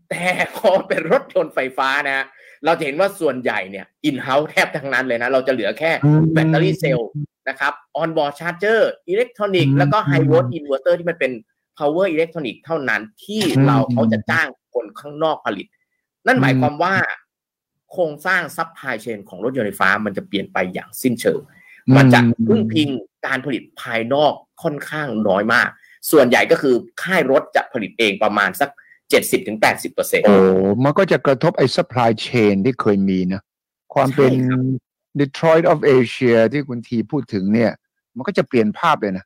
[0.09, 0.25] แต่
[0.57, 2.27] พอเป็นรถยนต์ไฟฟ้านะ
[2.65, 5.91] เราจะเห็นว่าส่วนใหญ่เนี่ย in-house แทบทั้งนั้นเลยนะ เราจะเหลือแค่
[6.33, 7.11] battery cell
[7.49, 11.33] นะครับ on-board charger electronics แล้วก็ high volt inverter ที่มันเป็น
[11.79, 15.67] power อิเล็กทรอนิกส์เท่านั้นที่เราเขาจะจ้างคนข้างนอกผลิต
[16.27, 16.95] นั่นหมายความว่า
[17.93, 21.41] โครงสร้าง supply chain ของรถยนต์ไฟฟ้ามันจะเปลี่ยนไปอย่างสิ้นเชิง
[21.97, 22.89] มันจะพึ่งพิง
[23.27, 25.69] การผลิตภายนอกค่อนข้างน้อยมาก
[26.11, 28.71] ส่วนใหญ่ก็คือค่ายรถจะผลิตเองประมาณสัก
[29.11, 30.37] เจ็ดสิบถึงแปดสิบเปอร์เซ็นต์โอ้
[30.85, 33.43] มันก็จะกระทบไอ้ supply chain ที่เคยมีนะ
[33.95, 34.33] ความเป็น
[35.21, 37.73] Detroit of Asia ที่คุณทีพูดถึงเนี่ย
[38.17, 39.25] มันก็จะเปลี่ยนภาพเลยนะ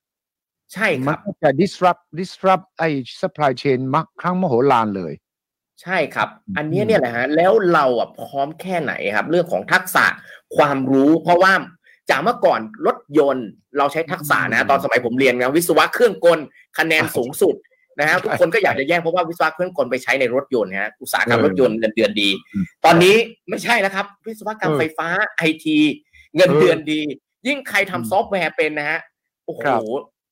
[0.72, 2.88] ใช่ครับ มันก็จะ disrupt disrupt ไอ้
[3.20, 5.12] supply chain มักครั้งมโหฬารเลย
[5.82, 10.04] ใช่ครับ อันนี้เนี่ยแหละฮะแล้วเราอะพร้อมแค่ไหนครับ เรื่องของทักษะ
[10.56, 11.52] ความรู้ เพราะว่า
[12.10, 16.38] จากเมื่อก่อนรถยนต์เราใช้ทักษะนะ ตอนสมัยผมเรียนนะวิศวะเครื่องกล
[16.78, 17.54] คะแนนสูงสุด
[17.98, 22.28] นะฮะทุกคนก็อยากจะแย่งเพราะว่าวิศวะเครื่องกลไปใช้ในรถยนต์นะฮะอุตสาหกรรมรถยนต์เงินเดือนดี
[22.84, 23.16] ตอนนี้
[23.48, 25.78] ไม่ใช่แล้วครับ วิศวกรรมไฟฟ้าไอที
[26.36, 27.00] เงินเดือนดี
[27.46, 29.00] ยิ่งใครทำซอฟต์แวร์เป็นนะฮะ
[29.46, 29.64] โอ้โห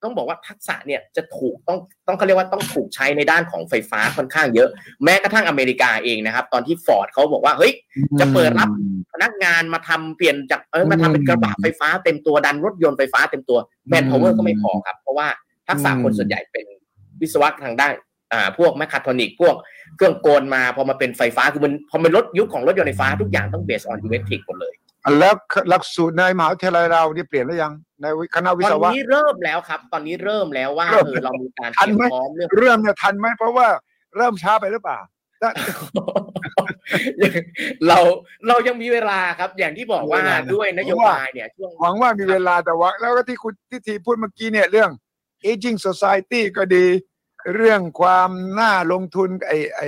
[0.02, 4.68] ต้องบอกว่าทักษะเนี่ยจะถูกต้องต้องเขาเรียกว่าต้องถูกใช้ในด้านของไฟฟ้าค่อนข้างเยอะ
[5.04, 7.72] แม้กระทั่งอเมริกาเองนะครับ ตอนที่ฟอร์ดเขาบอกว่าเฮ้ย
[8.20, 8.68] จะเปิดรับ
[9.12, 15.28] พนักงานมาทำเปลี่ยนจากเออมาทำเป็นกระบะไฟฟ้าเต็มตัวดันรถยนต์ไฟฟ้าเต็มตัว manpower ก็ไม่พอครับ เพราะว่า
[15.68, 16.66] ทักษะคนส่วนใหญ่เป็น
[17.20, 17.92] วิศวะทางด้าน
[18.32, 19.54] อ่าพวก mechatronic พวก
[19.96, 24.74] เครื่องกลมาพอมาเป็นไฟฟ้าคือมันพอเป็นรถยุคของรถยนต์ไฟฟ้าทุกอย่างต้อง base on electric หมดเลย
[25.18, 25.34] แล้ว
[25.68, 33.66] หลักสูตรในมหาวิทยาลัยเรานี่เปลี่ยนหรือยังในคณะวิตศอนวะนี้เริ่มแล้วครับ ตอนนี้เริ่มแล้วว่าเริ่มเออเรามีการเตทันรียมไหมพร้อมเรื่องเริ่มเนี่ยทันไหมเพราะว่า
[34.16, 34.98] เริ่มช้าไปหรือเปล่า
[37.88, 37.98] เรา
[38.48, 44.90] เรายังมีเวลาครับ อย่างที่บอกว่ามีเวลานะด้วยนโยบายเนี่ยช่วงหวังว่ามีเวลาแต่ว่า แล้วก็ที่คุณที่ทีพูดเมื่อกี้เนี่ยเรื่อง
[45.50, 46.86] aging society ก็ดี
[47.54, 49.82] เรื่องความน่าลงทุนไอไอ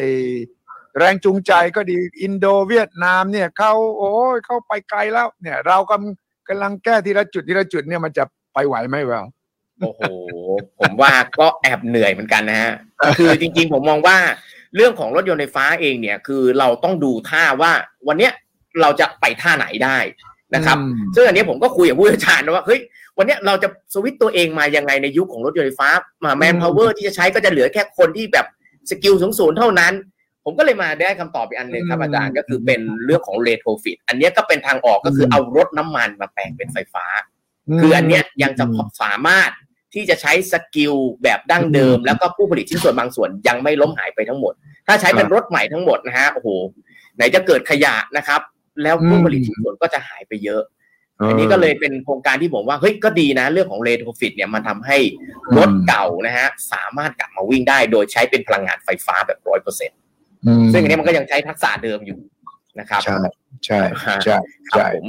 [0.99, 9.25] แรงจูงใจก็ดีอินโดเวียดนามเนี่ยเขาโอ้ยเขาไปไกลแล้วเนี่ยเรากำกำลังแก้ทีละจุดทีละจุดเนี่ยมันจะไปไหวไหมแวว
[9.81, 10.03] โอ้โห
[10.81, 12.73] ผมว่าก็แอบเหนื่อยเหมือนกันนะฮะ
[13.19, 14.17] คือจริงๆ ผมมองว่า
[14.77, 17.73] เรื่องของรถยนต์ไฟฟ้าเองเนี่ย คือเราต้องดูท่าว่า
[18.09, 18.33] วันเนี้ย
[18.81, 19.99] เราจะไปท่าไหนได้
[20.55, 22.81] นะครับอืมซึ่งอันนี้ผมก็คุยกับผู้เชี่ยวชาญนะว่าเฮ้ย
[23.19, 25.89] วันเนี้ยเราจะสวิตช์ตัวเองมายังไงในยุคของรถยนต์ไฟฟ้า
[26.25, 28.47] มา manpower ที่จะใช้ก็จะเหลือแค่คนที่แบบ
[28.91, 29.93] skill สูงๆเท่านั้น
[30.45, 37.05] ผมก็เลยมาได้คำตอบอีกอันหนึ่งครับอาจารย์ก็คือเป็นเรื่องของ retrofit อันเนี้ยก็เป็นทางออกก็คือเอารถน้ำมันมาแปลงเป็นไฟฟ้า
[37.81, 38.65] คืออันเนี้ยยังจะ
[39.03, 39.51] สามารถ
[39.95, 44.53] ที่จะใช้ skill แบบดั้งเดิม แล้วก็ผู้ผลิตชิ้นส่วนบางส่วนยังไม่ล้มหายไปทั้งหมด
[44.87, 46.49] ถ้าใช้เป็นรถใหม่ทั้งหมดนะฮะโอ้โห
[47.17, 48.41] ไหนจะเกิดขยะนะครับ
[48.83, 50.63] แล้วผู้ผลิตชิ้นส่วนก็จะหายไปเยอะ
[51.29, 54.99] อันนี้ก็เลยเป็นโครงการที่ผมว่าเฮ้ยก็ดีนะ เรื่องของเรโทรฟิตเนี่ยมันทำให้
[55.57, 60.04] รถเก่านะฮะสามารถกลับมาวิ่งได้ โดยใช้เป็นพลังงานไฟฟ้าแบบร้อยเปอร์เซ็นต์อืม
[60.73, 62.19] ซึ่งอันนี้มันก็ยังใช้ทักษะเดิมอยู่
[62.81, 63.19] นะครับ ใช่
[63.67, 63.81] ใช่
[64.25, 64.37] ใช่
[64.71, 65.07] ครับใช่ผม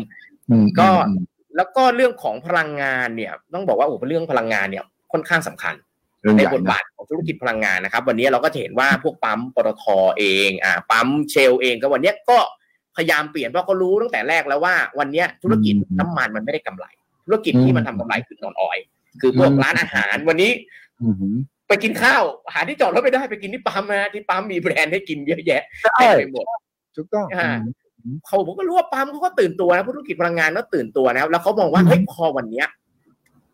[0.50, 1.24] อืมก็อืม
[1.56, 5.76] แล้วก็เรื่องของพลังงานเนี่ย ต้องบอกว่าโอ้โหเรื่องพลังงานเนี่ยค่อนข้างสำคัญ
[6.21, 9.84] เรื่องในใหญ่บทนะบาทของธุรกิจพลังงานนะครับ วันนี้เราก็จะเห็นว่าพวกปั๊มปตท
[10.19, 12.38] เองอ่าปั๊มเชลเองก็วันนี้ก็
[12.95, 16.86] พยายามเปลี่ยนเพราะเขารู้ตั้งแต่แรกแล้วว่า วันนี้ธุรกิจน้ำมันมันไม่ได้กำไร
[17.26, 18.78] ธุรกิจที่มันทำกำไรคือนอนออย
[19.21, 20.52] คือพวกร้านอาหารวันนี้
[21.02, 21.15] อืม
[21.67, 22.23] ไปกินข้าว
[22.54, 26.45] หาที่จอดรถไม่ได้ไปกินที่ปั๊มนะที่ปั๊มมีแบรนด์ให้กินเยอะแยะใช่เต็มไปหมด
[26.95, 27.49] ถูกต้องอ่า
[28.25, 32.67] เขาผมก็รู้ว่าปั๊มเขาก็ตื่นตัวนะธุรกิจพลังงานก็ตื่นตัวนะครับแล้วเขามองว่าเฮ้ยพอวันเนี้ย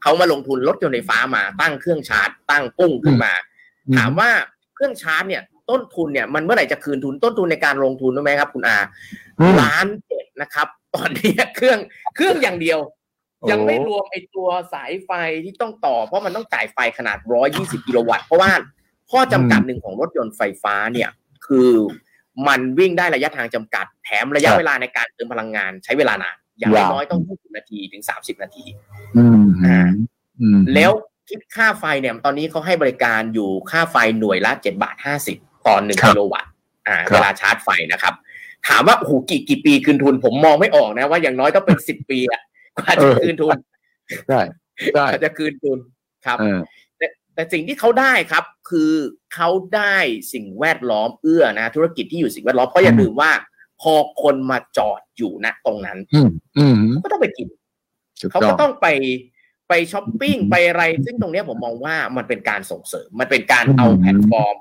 [0.01, 3.33] เขามาลงทุนรถยนต์ไฟฟ้ามาตั้งเครื่องชาร์จตั้งปุ้งขึ้นมา
[3.97, 4.29] ถามว่า
[4.75, 8.77] เครื่องชาร์จเนี่ย ต้นทุนเนี่ยมันเมื่อไหร่จะคืนทุนต้นทุนในการลงทุนรู้ไหมครับ คุณอา
[9.39, 11.79] อืมล้านเจ็ดนะครับ ตอนนี้เครื่อง
[12.15, 13.00] เครื่องอย่างเดียวโอ้
[13.49, 15.11] ยังไม่รวมไอตัวสายไฟ
[15.43, 17.17] ที่ต้องต่อ เพราะมันต้องจ่ายไฟขนาด
[17.53, 18.51] 120 กิโลวัตต์ เพราะว่า
[19.11, 21.09] ข้อจำกัดหนึ่งของรถยนต์ไฟฟ้าเนี่ย
[21.47, 21.69] คือ
[22.47, 28.65] มันวิ่งได้ระยะทางจำกัด แถมระยะเวลาในการเติมพลังงานใช้เวลานาน อย่างน้อยๆต้อง 20 นาทีถึง 30 นาที
[29.17, 29.89] อืมอ่า
[30.41, 30.91] อืมแล้ว
[31.29, 34.95] คิดค่าไฟเนี่ยตอนนี้เขาให้บริการอยู่ค่าไฟหน่วยละ7บาท
[35.31, 36.51] 50ต่อหนึ่งครับกิโลวัตต์
[36.87, 38.13] อ่าครับเวลาชาร์จไฟนะครับ
[38.67, 42.41] ถามว่าโอ้โหกี่กี่ปีคืนทุนผมมองไม่ออกนะว่าอย่างน้อยต้องเป็นสิบปีอะ
[42.77, 43.57] กว่าจะคืนทุน
[44.27, 44.41] ใช่
[44.93, 45.77] ใช่กว่าจะคืนทุน
[46.25, 46.59] ครับเออ
[46.97, 48.91] แต่แต่สิ่งที่เขาได้ครับ คือ
[49.33, 49.95] เขาได้
[50.33, 53.31] สิ่งแวดล้อมเอื้อนะ ธุรกิจที่อยู่สิ่งแวดล้อมเพราะอย่าลืมว่า
[53.81, 57.47] พอคนมาจอดอยู่ณตรงนั้นอืมอืมเขาก็ต้องไปกิน
[58.21, 58.87] ถูกเขาก็ต้องต้องไป
[59.69, 64.55] ไปช้อปปิ้งไปอะไร ซึ่งตรงเนี้ยผมมองว่ามันเป็นการส่งเสริม มันเป็นการเอาอืมแพลตฟอร์ม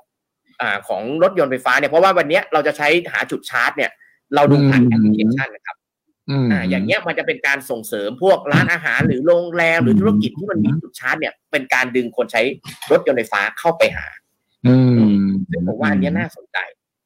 [0.61, 3.91] อ่าของรถยนต์ไฟฟ้าเนี่ยเพราะว่าวันเนี้ยเราจะใช้หาจุดชาร์จเนี่ย
[4.35, 5.77] เราดูผ่านแอปพลิเคชันนะครับ
[6.31, 12.41] อืมอ่าอย่างเงี้ยมันจะเป็นการส่งเสริมพวกร้านอาหารหรือโรงแรมหรือธุรกิจที่มันมีจุดชาร์จเนี่ยเป็นการดึงคนใช้
[12.91, 14.07] รถยนต์ไฟฟ้าเข้าไปหา
[14.67, 16.57] อืมซึ่งผมว่าอันเนี้ยน่าสนใจ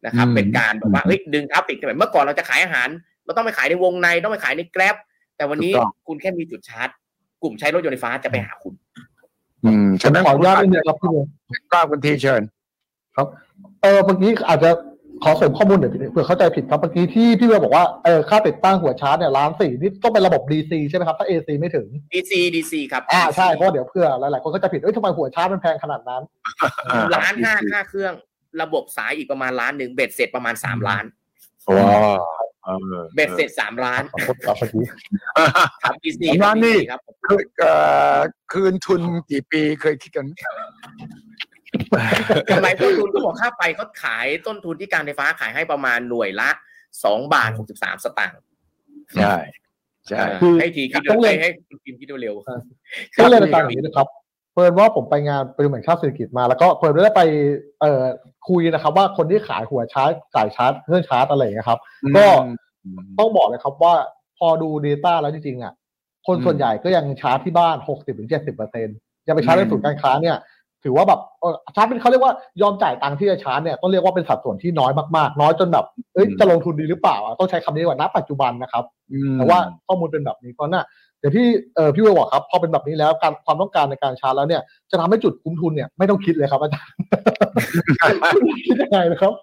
[0.06, 2.90] นะครับอืมเป็นการแบบว่าเฮ้ยดึง traffic เมื่อก่อนเราจะขายอาหาร
[3.26, 4.96] เราต้องไปขายในวงในต้องไปขายใน Grab
[5.38, 6.90] แต่วันนี้ถูกต้องคุณแค่มีจุดชาร์จ
[7.44, 8.74] กลุ่มใช้รถยนต์ไฟฟ้าจะไปหาคุณ
[9.66, 11.20] อืมฉะนั้นขออนุญาตนิดนึงครับพี่เบล
[11.74, 12.42] กล้าคุณทีเชิญ
[13.82, 14.70] เออเมื่อกี้อาจจะ
[15.24, 26.24] ขอเสริมข้อมูลหน่อยพี่เผื่อเข้าใจผิดครับเมื่อกี้ที่พี่เบลบอกว่าเออค่าติดตั้งหัวชาร์จเนี่ยล้านสี่นี่ต้องเป็นระบบ DC ใช่ไหมครับถ้า AC ไม่ถึง DC DC ครับอ่าใช่เพราะว่าเดี๋ยวเพื่อหลายๆคนก็จะผิดเอ้ยทำไมหัวชาร์จมันแพงขนาดนั้น
[27.16, 28.14] ล้านห้าค่าเครื่อง
[28.62, 31.06] ระบบสายอีกประมาณล้านหนึ่งเบ็ดเสร็จประมาณสามล้าน
[31.78, 32.22] ว้าว
[32.66, 34.84] เออเบ็ดเสร็จสามล้านขอโทษครับเมื่อกี้
[35.84, 37.74] ครับ DC สามล้านนี่ครับคือเอ่
[38.16, 38.20] อ
[38.54, 39.02] คืนทุน
[39.32, 40.32] กี่ปีเคยคิดกันไหม
[42.50, 46.50] กำไรต้นทุนก็บอกค่าไฟเขาขายต้นทุนที่การไฟฟ้าขายให้ประมาณหน่วยละ
[47.04, 48.40] สองบาทหกสิบสามสตางค์
[49.16, 49.36] ใช่
[50.08, 54.08] ใช่เออคือให้ทีคิดต้องเรียนให้ให้คุณพิมพ์คิดเร็วๆต้องเรียนอาจารย์อย่างนี้นะครับ
[54.54, 57.22] เผอิญว่าผมไปงานประชุมแห่งชาติเศรษฐกิจมาแล้วก็เผอิญได้ไป
[57.82, 58.04] เอ่อ
[58.50, 61.80] คุยนะครับ ว่าคนที่ขายหัวชาร์จจ่ายชาร์จเครื่องชาร์จอะไรอย่างเงี้ยครับ
[62.18, 62.26] ก็
[63.20, 63.96] ต้องบอกเลยครับว่า
[64.38, 65.74] พอดู Data แล้วจริงๆอะ
[66.28, 67.76] คนส่วนใหญ่ก็ยังชาร์จที่บ้าน
[68.18, 70.38] 60-70%เปอร์เซ็นต์จะไปชาร์จในศูนย์การค้าเนี่ย
[70.86, 78.84] ถือว่าแบบเออชาร์จเป็นเขาเรียกว่ายอมจ่ายตังค์ที่จะชาร์จเนี่ยต้องเรียกว่าเป็นสัดส่วนที่น้อยมากๆ น้อยจนแบบเอ้ยจะลงทุนดีหรือเปล่าอะต้องใช้คำนี้ดีกว่าณปัจจุบันนะครับ
[79.34, 80.86] แต่ว่าข้อมูลเป็นแบบนี้เพราะน่ะ
[81.20, 86.94] เดี๋ยวที่เออพี่เวลบอกครับพอเป็นแบบนี้แล้วการความต้องการในการชาร์จแล้วเนี่ยจะทำให้จุดคุ้มทุนเนี่ยไม่ต้องคิดเลยครับอาจารย์
[88.68, 89.34] คิดยังไงนะครับ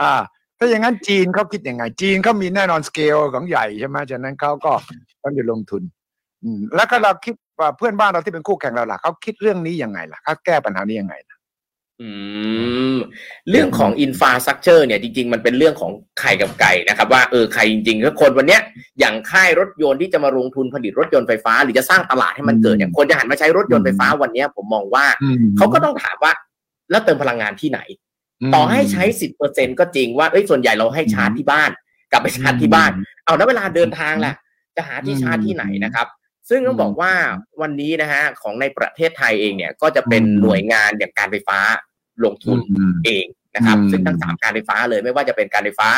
[0.00, 0.14] อ่า
[0.58, 4.72] ถ้าอย่างนั้นจีนเขาคิดยังไง จีนเขามีแน่นอนสเกลของใหญ่ใช่ไหมฉะนั้นเขาก็
[5.22, 5.82] ต้องจะลงทุน
[6.42, 11.36] อืมแล้วก็เราคิดว่า เพื่อนบ้านเราที่เป็นคู่แข่งเราล่ะเขาคิดเรื่องนี้ยังไงล่ะเขาแก้ปัญหานี้ยังไงล่ะ
[12.02, 12.10] อื
[12.94, 12.98] ม
[13.50, 18.62] เรื่องของ infrastructure เนี่ยจริง ๆ มันเป็นเรื่องของไข่กับไก่นะครับ ว่าเออใครจริงๆถ้าคนวันเนี้ย
[19.00, 25.04] อย่างค่ายรถยนต์ที่จะมาลงทุนผลิตรถยนต์ไฟฟ้า หรือจะสร้างตลาดให้มันเกิดเนี่ยคนจะหันมาใช้รถยนต์ไฟฟ้าวันเนี้ยผมมองว่า
[25.56, 26.32] เขาก็ต้องถามว่า
[26.90, 27.80] แล้วเติมพลังงานที่ไหน
[28.54, 31.70] ต่อให้ใช้สิบเปอร์เซ็นก็จริงว่าเอ้ยส่วนใหญ่เราให้ชาร์จที่บ้าน
[32.12, 32.90] กลับไปชาร์จที่บ้าน
[33.24, 34.34] เอาแล้วเวลาเดินทางล่ะ
[34.76, 36.06] จะหาที่ชาร์จที่ไหนนะครับ
[36.50, 37.12] ซึ่งต้องบอกว่า
[37.60, 41.58] วันนี้นะฮะของในประเทศไทยเองเนี่ยก็จะเป็นหน่วยงานอย่างการไฟฟ้า
[42.24, 42.58] ลงทุน
[43.04, 45.90] เองนะครับ ซึ่งทั้งสามการไฟฟ้าเลยไม่ว่าจะเป็นการไฟฟ้า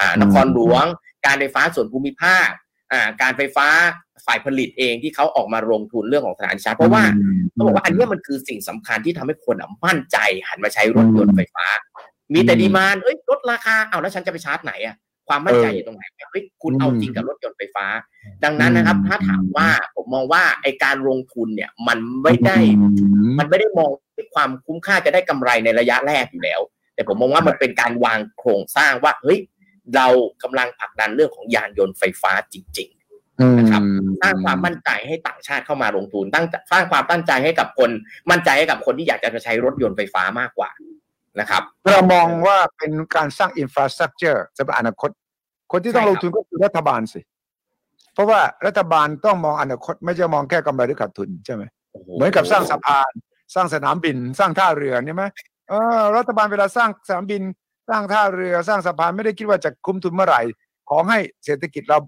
[0.00, 0.84] อ่านครหลวง
[1.26, 2.48] การไฟฟ้าส่วนภูมิภาค
[2.92, 3.68] อ่าการไฟฟ้า
[4.26, 7.04] ฝ่ายผลิตเองที่เขาออกมาลงทุนเรื่องของสถานีชาร์จเพราะว่า
[7.52, 10.16] เขาบอกว่าอันนี้มันคือสิ่งสำคัญที่ทำให้คนมั่นใจ
[10.48, 11.66] หันมาใช้รถยนต์ไฟฟ้า
[12.34, 14.96] มีแต่ดีมานเอ้ยลดราคาเอาแล้วฉันจะไปชาร์จไหนอะ
[15.28, 17.86] ความมั่นใจอยู่ตรงไหนเฮ้ยคุณเอาจริงกับรถยนต์ไฟฟ้า
[18.44, 22.58] ดังนั้นนะครับ ถ้าถามว่าผมมองว่าไอการลงทุนเนี่ย มันไม่ได้
[23.38, 23.90] มันไม่ได้มอง
[24.34, 26.60] ความคุ้มค่าจะได้กำไรในระยะแรกอยู่แล้ว
[26.94, 29.38] แต่ผมมองว่ามันเป็นการวางโครงสร้างว่าเฮ้ย
[29.96, 30.06] เรา
[30.42, 33.82] กำลังผลักดันเรื่องของยานยนต์ไฟฟ้าจริงๆนะครับ
[34.22, 37.90] สร้างความมั่นใจให้ต่างชาติเข้ามาลงทุนตั้งสร้างความตั้งใจให้กับคน
[38.30, 40.70] มั่นใจให้กับคนที่อยากจะใช้รถยนต์ไฟฟ้ามากกว่า
[41.40, 45.10] นะครับเรามองว่าเป็นการสร้างอินฟราสตรักเจอร์สำหรับอนาคต
[45.72, 47.20] คนที่ต้องลงทุนก็คือรัฐบาลสิ
[48.14, 51.62] เพราะว่ารัฐบาลต้องมองอนาคต ไม่จะมองแค่กำไรหรือขาดทุนใช่ไหม
[52.14, 53.12] เหมือนกับสร้างสะพาน
[53.54, 55.24] สร้างสนามบิน สร้างท่าเรือใช่ไหม
[55.68, 57.42] เออรัฐบาลเวลาสร้างสนามบิน
[57.88, 60.40] สร้างท่าเรือสร้างสะพานไม่ได้คิดว่าจะคุ้มทุนเมื่อไหร่
[60.88, 61.98] ขอให้เศรษฐกิจเรา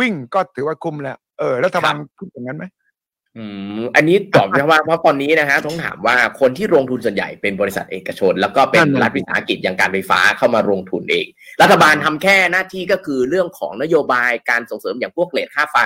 [0.00, 2.64] วิ่งก็ถือว่าคุ้มแล้ว เออรัฐบาลคิดอย่างนั้นไหม
[3.38, 3.44] อื
[3.80, 11.26] มอันนี้ตอบนะว่าเพราะตอนนี้นะฮะต้องถามว่าคนที่ลงทุนส่วนใหญ่เป็นบริษัทเอกชน แล้วก็เป็นรัฐวิสาหกิจอย่างการไฟฟ้าเข้ามาลงทุนเอง
[11.62, 15.78] รัฐบาลทำแค่หน้าที่ก็คือเรื่องของนโยบายการส่งเสริมอย่างพวกเลทค่าไฟ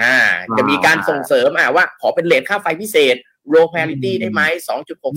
[0.00, 0.14] อ่า
[0.56, 3.16] จะมีการส่งเสริมอ่าว่า ขอเป็นเลทค่าไฟพิเศษ
[3.52, 4.42] low parity ได้ไหม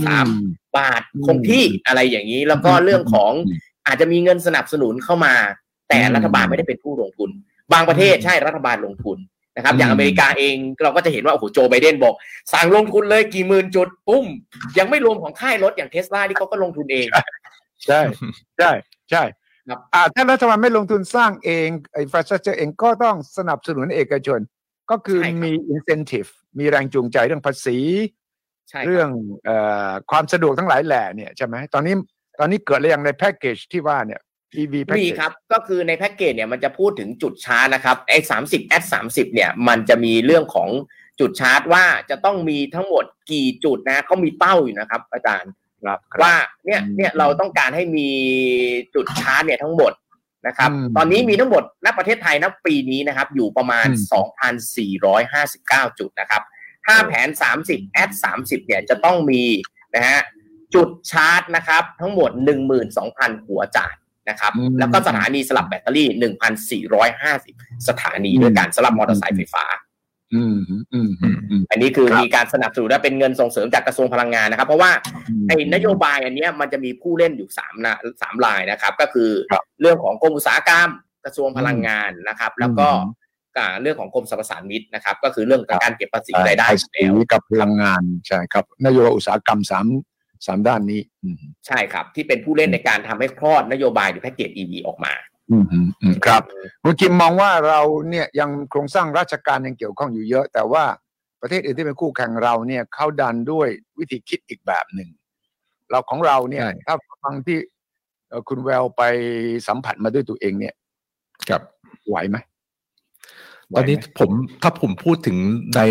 [0.02, 3.32] 2.63บาทคงที่อะไรอย่างนี้ แล้วก็เรื่องของ
[3.88, 5.36] อาจจะมีเงินสนับสนุนเข้ามา
[5.90, 7.30] แต่รัฐบาลไม่ได้เป็นผู้ลงทุน
[7.74, 9.18] บางประเทศใช่รัฐบาลลงทุน
[9.56, 12.16] นะครับอย่างอเมริกาเองเราก็จะเห็นว่าโอ้โหโจไบเดนบอก
[12.54, 14.26] สั่งลงทุนเลยกี่หมื่นจุดปุ้ม
[14.78, 17.08] ยังไม่รวมของค่ายรถอย่างเทสลาที่เขาก็ลงทุนเอง
[17.86, 18.02] ใช่
[18.58, 18.72] ใช่
[19.12, 19.24] ใช่
[19.70, 24.40] ครับอ่าถ้ารัฐบาลไม่ลงทุนสร้างเองไอ้ฟาสเจอร์เองก็ต้องสนับสนุนเอกชน
[24.92, 27.78] ก็คือใช่ครับมี incentive มีแรงจูงใจเรื่องภาษี
[28.70, 29.10] ใช่คบเรื่อง
[29.46, 29.58] เอ่
[29.90, 31.96] อความสะดวกทั้งหลายแหล่เนี่ยใช่ไหมตอนนี้
[32.40, 34.22] ตอนนี้เกิดอะไรอย่างในแพ็กเกจที่ว่าเนี่ย
[34.62, 40.70] EV แพ็กมีเกจครับ ก็คือในแพ็กเกจเนี่ยมันจะพูดถึงจุดชาร์จนะครับไอ้สามสิบแอดสามสิบเนี่ย มันจะมีเรื่องของ
[41.20, 45.52] จุดชาร์จว่าจะต้องมีทั้งหมดกี่จุดนะเขามีเป้าอยู่นะครับ อาจารย์
[45.84, 46.36] ครับครับว่า
[46.66, 48.10] เนี่ยอืมเนี่ยเราต้องการให้มี
[48.96, 49.94] จุดชาร์จเนี่ยทั้งหมด
[50.48, 55.14] นะครับอืมตอนนี้มีทั้งหมดณประเทศไทยณปีนี้นะครับ อยู่ประมาณอืม
[55.90, 56.42] 2,459 จุดนะครับ
[56.86, 57.30] ถ้าแผน
[57.62, 59.44] 30แอด30 เนี่ยจะต้องมี
[59.96, 60.20] นะฮะ
[60.76, 62.32] จุดชาร์จนะครับ ทั้งหมด
[62.90, 63.94] 12,000 หัวจ่าย
[64.30, 66.08] นะครับแล้วก็สถานีสลับแบตเตอรี่
[67.08, 69.66] 1,450 สถานีด้วยกันสำหรับมอเตอร์ไซค์ไฟฟ้า
[70.34, 74.92] อืมอืมอืมอืมอืมอันนี้คือครับมีการสนับสนุนและเป็นเงินส่งเสริมจากกระทรวงพลังงานนะครับ เพราะว่า
[75.48, 80.90] ไอ้นโยบายอันเนี้ยมันจะมีผู้เล่นอยู่สามนะสามรายนะครับ ก็คือครับเรื่องของกรมอุตสาหกรรม
[81.26, 83.22] กระทรวงพลังงานนะครับ แล้วก็อืม
[83.58, 89.86] อ่าเรื่องของกรมสรรพสามิตนะครับ ก็คือเรื่องของการเก็บภาษีรายได้ภอยู่ษีแล้วกับพลังงานใช่ครับ นโยบายอุตสาหกรรมสาม
[90.46, 91.36] สามด้านนี้อืม
[91.68, 95.14] ใช่ครับ ที่เป็นผู้เล่นในการทำให้คลอดนโยบายหรือแพ็กเกจ EV ออกมา
[95.52, 96.42] อืมอืมอืมครับ
[96.84, 100.84] คุณคิมมองว่าเราเนี่ยยังโครงสร้างราชการยังเกี่ยวข้องอยู่เยอะ แต่ว่า
[101.42, 103.68] ประเทศอื่นที่เป็นคู่แข่งเราเนี่ยเขาดันด้วย
[104.00, 105.10] วิธีคิดอีกแบบหนึ่ง
[105.92, 107.58] เราของเราเนี่ยใช่ถ้าฟังที่
[108.30, 109.02] เอ่อคุณแววไป
[109.68, 110.74] สัมผัสมาด้วยตัวเองเนี่ย
[111.50, 111.62] ครับ
[112.08, 112.38] ไหวไหม
[113.76, 114.32] ตอนนี้ผม
[114.64, 115.38] ถ้าผมพูดถึง
[115.76, 115.82] ใน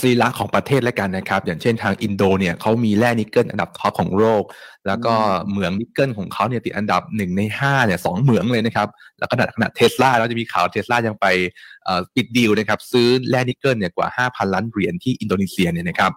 [0.00, 4.42] ซีระของประเทศแล้วกันนะครับ อย่างเช่นทางอินโดเนี่ยเขามีแร่นิกเกิลอันดับ top ของโลก
[4.86, 5.14] แล้วก็
[5.50, 11.26] เหมืองนิกเกิลของเขาเนี่ยติดอันดับหนึ่งในห้าเนี่ยสองเหมืองเลยนะครับ แล้วขนาดขนาดเทสลาเราจะมีข่าวเทสลายังไป
[12.14, 16.12] ปิดดีลนะครับ ซื้อแร่นิกเกิลเนี่ยกว่า 5,000 ล้านเหรียญที่อินโดนีเซียเนี่ยนะครับ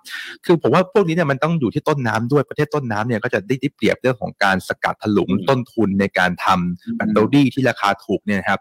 [0.46, 8.60] คือผมว่าพวกนี้เนี่ยมันต้องอยู่ที่ต้นน้ำด้วยประเทศต้นน้ำเนี่ยก็จะได้ได้เปรียบเรื่องของการสกัดถลุงต้นทุนในการทำแบตเตอรี่ที่ราคาถูกเนี่ยนะครับ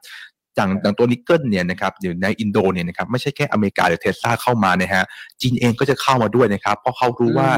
[0.57, 5.05] อย่างอย่างตัวนิกเกิลเนี่ยนะครับอยู่ในอินโดเนี่ยนะครับไม่ใช่แค่อเมริกาหรือเทสลาเข้ามานะฮะ
[5.40, 7.51] จีนเองก็จะเข้ามาด้วยนะครับ เพราะเขารู้ว่า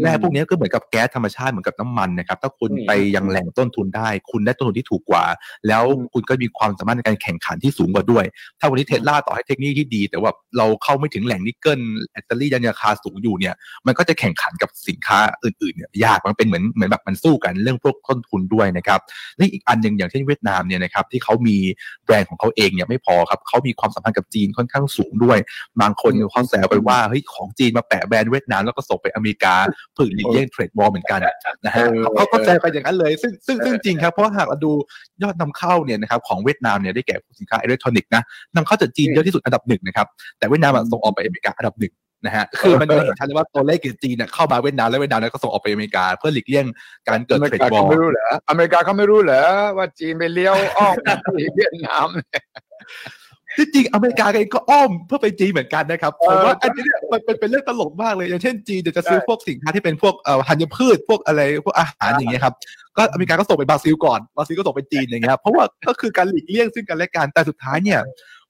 [0.00, 5.24] แร่พวกนี้ก็เหมือนกับแก๊สธรรมชาติเหมือนกับน้ำมันนะครับถ้าคุณไปยังแหล่งต้นทุนได้ คุณได้ต้นทุนที่ถูกกว่า
[5.68, 8.24] แล้วคุณก็มีความสามารถในการแข่งขันที่สูงกว่าด้วย
[8.58, 11.80] ถ้าวันนี้เทสลาต่อให้เทคโนโลยีที่ดี แต่ว่าเราเข้าไม่ถึงแหล่งนิกเกิล
[12.12, 13.54] แบตเตอรี่ยังราคาสูงอยู่เนี่ย
[13.86, 19.00] มันก็จะแข่งขันกับสินค้าอื่นๆเนี่ยยากมันเป็นเหมือนเหมือนแบบมันสู้กันเรื่องพวกต้นทุนด้วยนะครับ
[19.38, 21.56] นี่อีกอันหนึ่งอย่างเช่นเวียดนามเนี่ยนะครับที่เขามี
[22.04, 25.38] แบรนด์ของเขาเองเนี่ยไม่พอครับเขามีความสัมพันธ์กับจีนค่อนข้างสูงด้วย
[25.80, 29.54] บางคนเขาแซวไปว่าเฮ้ยของจีนมาแปะแบรนด์เวียดนามแล้วก็ส่งไปอเมริกา
[29.92, 31.20] เพื่อหลีกเลี่ยง trade war เหมือนกัน
[31.64, 34.72] นะฮะเขาก็แซวไปอย่างนั้นเลยซึ่งซึ่งซึ่งจริงครับเพราะหากเราดู
[35.22, 38.22] ยอดนำเข้าเนี่ยนะครับของเวียดนามเนี่ยได้แก่สินค้าอิเล็กทรอนิกส์นะ
[38.56, 40.06] นำเข้าจากจีนเยอะที่สุดอันดับหนึ่งนะครับ
[40.38, 46.66] แต่เวียดนามส่งออกไปอเมริกาอันดับหนึ่งนะฮะคือมันเห็นชัดเลยว่าตัวเลขจีนเนี่ยเข้ามาเวียดนามแล้วเวียดนามก็ส่งออกไปอเมริกา เพื่อหลีกเลี่ยง
[47.08, 49.42] การเกิด trade war ไม่รู้เหรออเมริกาเขาไม่รู้เหรอ
[49.76, 50.96] ว่าจีนไปเลี้ยวอ้อม
[51.56, 52.06] เวียดนาม
[53.56, 62.54] ที่จริงอเมริกาเองก็อ้อมเพื่อไปจีนเหมือนกันนะครับผมว่าอันนี้มันเป็นเป็นเรื่องตลกมากเลย อย่างเช่นจีนจะซื้อพวกสินค้าที่เป็นพวกเอ่อธัญพืชพวกอะไรพวกอาหารอย่างเงี้ยครับ
[62.96, 68.00] ก็อเมริกาก็ส่งไปบราซิลก่อนบราซิลก็ส่งไปจีนอย่างเงี้ยเพราะว่าก็คือการหลีกเลี่ยงซึ่งกันและกันแต่สุดท้ายเนี่ย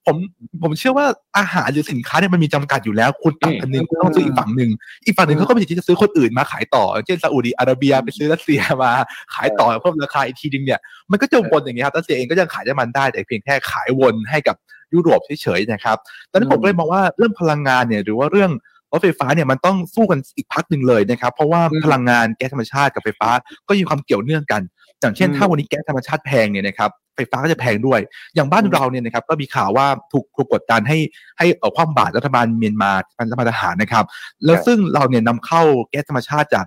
[0.07, 0.17] ผม
[0.63, 1.07] ผมเชื่อว่า
[1.39, 4.71] อาหารหรือสินค้าเนี่ยมันมีจำกัดอยู่แล้ว คุณตัดอันนึงต้องซื้ออีกฝั่งหนึ่ง
[5.07, 8.93] อีกฝั่งหนึ่งเขาก็มีสิทธิ์ที่จะซื้อคนอื่นมาขายต่อ เช่นซาอุดีอาระเบียไปซื้อรัสเซียมา
[9.35, 14.57] ขายต่อเพิ่มราคาอีกทีนึงเนี่ยมันก็จะวนอย่างเงี้ยครับรัสเซียเองก็ยังขายได้มันได้แต่เพียงแค่ขายวนให้กับ
[14.95, 15.97] ยุโรปเฉยๆนะครับ
[16.31, 18.51] ตอนนี้ผมก็เลยมองว่าเรื่องพลังงานเนี่ยหรือว่าเรื่อง
[18.93, 23.29] รถไฟฟ้าเนี่ยมันต้องสู้กันอีกพักหนึ่งเลยนะครับเพราะว่าพลังงานแก๊สธรรมชาติกับไฟฟ้า
[23.69, 24.63] ก็มีความเกี่ยวเนื่องกัน
[25.01, 28.01] อย่างเช่น ถ้าวันนี้แก๊สธรรมชาติแพงเนี่ยนะครับไฟฟ้าก็จะแพงด้วย
[28.35, 30.99] อย่างบ้านเราเนี่ยนะครับก็มีข่าวว่าถูกถูกกดดันให้
[31.39, 32.91] ให้เอาความบาตรรัฐบาลเมียนมา
[33.29, 34.05] รัฐบาลทหารนะครับ
[34.45, 36.67] แล้วซึ่งเราเนี่ยนำเข้าแก๊สธรรมชาติจาก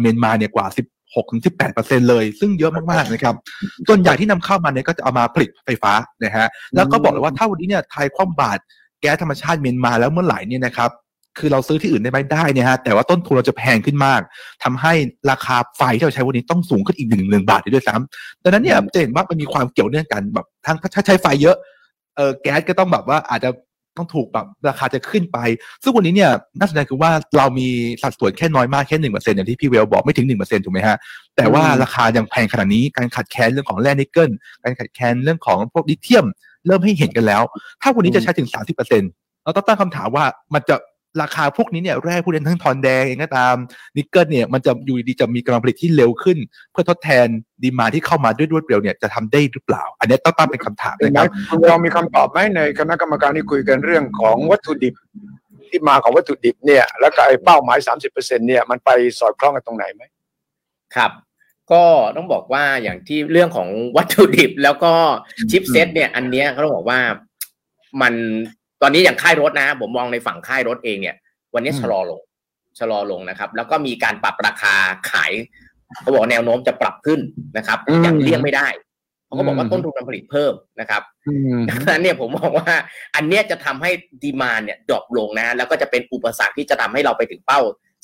[0.00, 0.66] เมียนมาเนี่ยกว่า
[1.14, 3.34] 10 6ถึง18เปอร์เซ็นเลย ซึ่งเยอะมากๆนะครับ
[3.88, 5.92] ส่วนใหญ่ที่นำเข้ามาเนี่ยก็จะเอามาผลิตไฟฟ้า
[6.24, 8.60] นะฮะแล้วก็บอกเลยว่าถ้าวันนี้เนี่ยไทยคว่ำบาตร
[9.00, 10.90] แก๊สธรรมชาติเมียนมาแล้วเมื่อไหร่เนี่ยนะครับ
[11.38, 14.20] คือเราซื้อที่อื่นได้ไหมได้เนี่ยฮะแต่ว่าต้นทุนเราจะแพงขึ้นมาก
[14.64, 14.92] ทำให้
[15.30, 21.56] ราคาไฟที่เราใช้วันนี้ต้องสูงขึ้นอีกหนึ่งหนึ่งบาทด้วยซ้ำดังนั้นเนี่ยจะเห็นว่ามันมีความเกี่ยวเนื่องกันแบบทั้งถ้าใช้ไฟเยอะ
[22.16, 23.50] เออแก๊สก็ต้องแบบว่าอาจจะ
[23.96, 25.38] ต้องถูกแบบราคาจะขึ้นไป
[25.82, 27.68] ซึ่งวันนี้เนี่ยน่าสนใจคือว่าเรามี
[28.02, 30.96] สัดส่วนแค่น้อยมากแค่หนึ่งเปอร์เซ็นต์อย่างที่พี่เวลบอกไม่ถึงหนึ่งเปอร์เซ็นต์ถูกไหมฮะ
[31.36, 34.30] แต่ว่าราคายังแพงขนาดนี้การขาดแคลนเรื่องของแร่นิกเกิล
[34.64, 36.26] การขาดแคลนเรื่องของพวกลิเธียม
[36.66, 37.42] เริ่มให้เห็นกันแล้ว
[37.82, 39.10] ถ้าวันนี้จะใช้ถึงสามสิบเปอร์เซ็นต์
[39.44, 40.76] เราต้องตั้งคำถามว่ามันจะ
[41.22, 43.54] ราคาพวกนี้เนี่ยแร่พวกนี้ทั้งทองแดงเองก็ตาม
[43.96, 46.38] นิกเกิลเนี่ยมันจะอยู่ดีจะมีกำลังผลิตที่เร็วขึ้น
[46.72, 47.26] เพื่อทดแทน
[47.62, 51.26] demand ที่เข้ามาด้วยรวดเร็วเนี่ยจะทำได้หรือเปล่า อันนี้ต้องตั้งเป็นคำถามนะครับ
[51.68, 54.94] เรามีคำตอบไหมในคณะกรรมการที่คุยกันเรื่องของวัตถุดิบ
[55.68, 60.02] ที่มาของวัตถุดิบเนี่ยแล้วก็ไอ้เป้าหมายสามสิบเปอร์เซ็นเนี่ยมันไปสอดคล้องกันตรงไหนไหม
[60.96, 61.10] ครับ
[61.72, 61.82] ก็
[62.16, 64.92] ต้องบอกว่าอย่างที่เรื่องของวัตถุดิบแล้วก็
[65.50, 67.00] ชิปเซตเนี่ยอันเนี้ยเขาต้องบอกว่า
[68.02, 68.14] มัน
[68.82, 71.16] ตอนนี้อย่างค่ายรถนะผมมองในฝั่งค่ายรถเองเนี่ย
[71.54, 72.20] วันนี้ชะลอลง
[72.78, 74.74] ชะลอลงนะครับ แล้วก็มีการปรับราคา
[75.10, 75.32] ขาย
[76.02, 77.20] เขาบอกแนวโน้มจะปรับขึ้น
[77.56, 78.68] นะครับอย่างเลี่ยงไม่ได้
[79.26, 81.02] เขาก็บอกว่าต้นทุนการผลิตเพิ่มนะครับ
[81.70, 82.74] ดังนั้นเนี่ยผมมองว่า
[83.16, 83.90] อันเนี้ยจะทำให้
[84.22, 87.60] demand เนี่ย drop ลงนะ แล้วก็จะเป็นอุปสรรคที่จะทำให้เราไปถึงเป้า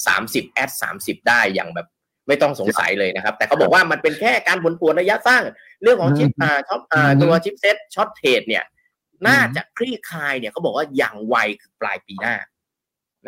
[0.06, 1.86] 30 at 30 ได้อย่างแบบ
[2.28, 5.42] ไม่ต้องสงสัยเลยนะครับ แต่เขาบอกว่ามันเป็นแค่การผันผวนระยะสั้น
[5.82, 8.64] เรื่องของชิปอ่า short อ่าตัว chipset shortage เนี่ย
[9.26, 12.34] น่าจะคลี่คลายเนี่ยเขาบอกว่าอย่างไวคือปลายปีหน้า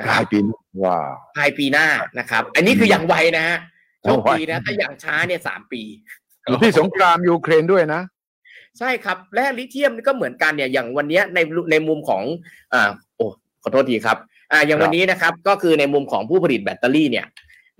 [0.09, 0.38] ปลายปี
[0.85, 0.98] ว้า
[1.37, 1.87] ปลายปีหน้า
[2.18, 3.59] นะครับ อันนี้คืออย่างไวนะฮะ
[4.02, 5.83] โชคดีนะถ้าอย่างช้าเนี่ยสามปี
[6.62, 8.02] ที่สงครามยูเครนด้วยนะ
[8.78, 11.38] ใช่ครับแร่ลิเธียมก็เหมือนกันเนี่ยอย่างวันนี้ใน
[11.70, 12.22] ในมุมของ
[12.72, 13.26] อ่าโอ้
[13.62, 14.18] ขอโทษทีครับ
[14.52, 17.26] อ่าอย่างวันนี้นะครับ ก็คือในมุมของผู้ผลิตแบตเตอรี่เนี่ย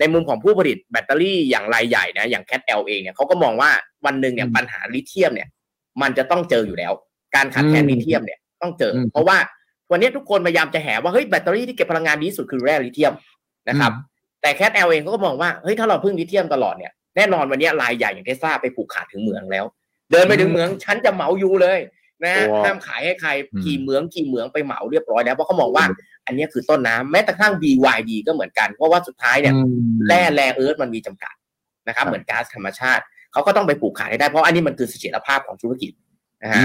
[0.01, 3.71] ในมุมของผู้ผลิตแบตเตอรี่อย่างรายใหญ่นะอย่าง CATL เองเนี่ยเขาก็มองว่า
[4.07, 5.49] วันหนึ่งเนี่ยปัญหาลิเธียมเนี่ย
[6.03, 6.93] มันจะต้องเจออยู่แล้ว
[7.35, 9.37] การขาดแคลนลิเธียมเนี่ยต้องเจอ เพราะว่า
[9.91, 13.13] วันนี้ทุกคนพยายามจะแบบว่าเฮ้ยแบตเตอรี่ที่เก็บพลังงานดีสุดคือแร่ลิเธียม
[13.69, 13.93] นะครับ
[14.43, 19.65] แต่ CATL เองก็มองว่าเฮ้ยถ้าเราพึ่งลิเธียมตลอดเนี่ยแน่นอนวันนี้รายใหญ่อย่างเทสลาไปผูกขาดถึงเหมืองแล้ว
[20.11, 21.79] เดินไปถึงเหมืองฉันจะเหมาอยู่เลย
[22.25, 23.31] นะห้ามขายให้ใคร
[23.65, 25.85] กี่เหมืองกี่เหมืองไปเหมาเรียบร้อยแล้วเพราะเขามองว่า
[26.27, 29.55] อันนี้คือต้นน้ำแม้แต่ค่าย BYD ก็เหมือนกัน เพราะว่าสุดท้ายเนี่ย
[30.09, 31.35] แร่ rare earth มันมีจำกัด
[31.89, 33.03] นะครับ เหมือนก๊าซธรรมชาติ
[33.33, 35.91] เขาก็ต้องไปผูกขาดให้ได้เพราะอันนี้มันคือเสถียรภาพของธุรกิจ
[36.43, 36.65] นะฮะ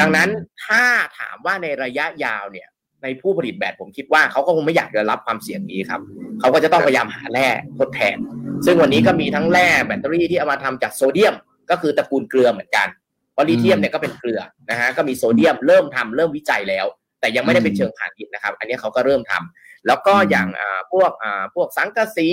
[0.00, 0.28] ดังนั้น
[0.64, 0.82] ถ้า
[1.18, 2.68] ถามว่าในระยะยาวเนี่ย
[3.02, 6.00] ในผู้ผลิตแบตผมคิดว่าเขาก็คงไม่อยากจะรับความเสี่ยงนี้ครับ
[6.40, 7.48] เขาก็จะต้องพยายามหาแร่
[7.78, 8.16] ทดแทน
[8.64, 11.34] ซึ่งวันนี้ก็มีทั้งแร่แบตเตอรี่ที่เอามาทำจากโซเดียม
[11.70, 12.88] ก็คือตระกูลเกลือเหมือนกัน
[13.32, 14.40] เพราะลิเธียมเนี่ยก็เป็นเกลือ
[14.70, 16.86] นะฮะก็มีโซเดียมเริ่มทำเริ่มวิจัยแล้ว
[17.20, 20.48] แต่ยังไม่ได้เป็นเชิงพาณิชย์นะครับ อันนี้เขาก็เริ่มทำแล้วก็อย่าง
[20.92, 21.12] พวก
[21.54, 22.28] พวกสังกะสี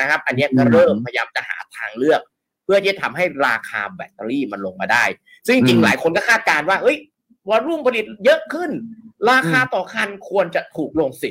[0.00, 5.04] นะครับ อันนี้ก็เริ่มพยายามจะหาทางเลือกเพื่อที่จะทำให้ราคาแบตเตอรี่มันลงมาได้
[5.46, 6.96] ซึ่งจริงๆหลายคนก็คาดการณ์ว่าเอ้ย
[7.48, 8.70] วอลุ่มผลิตเยอะขึ้น
[9.30, 11.30] ราคาต่อคันควรจะถูกลงสิ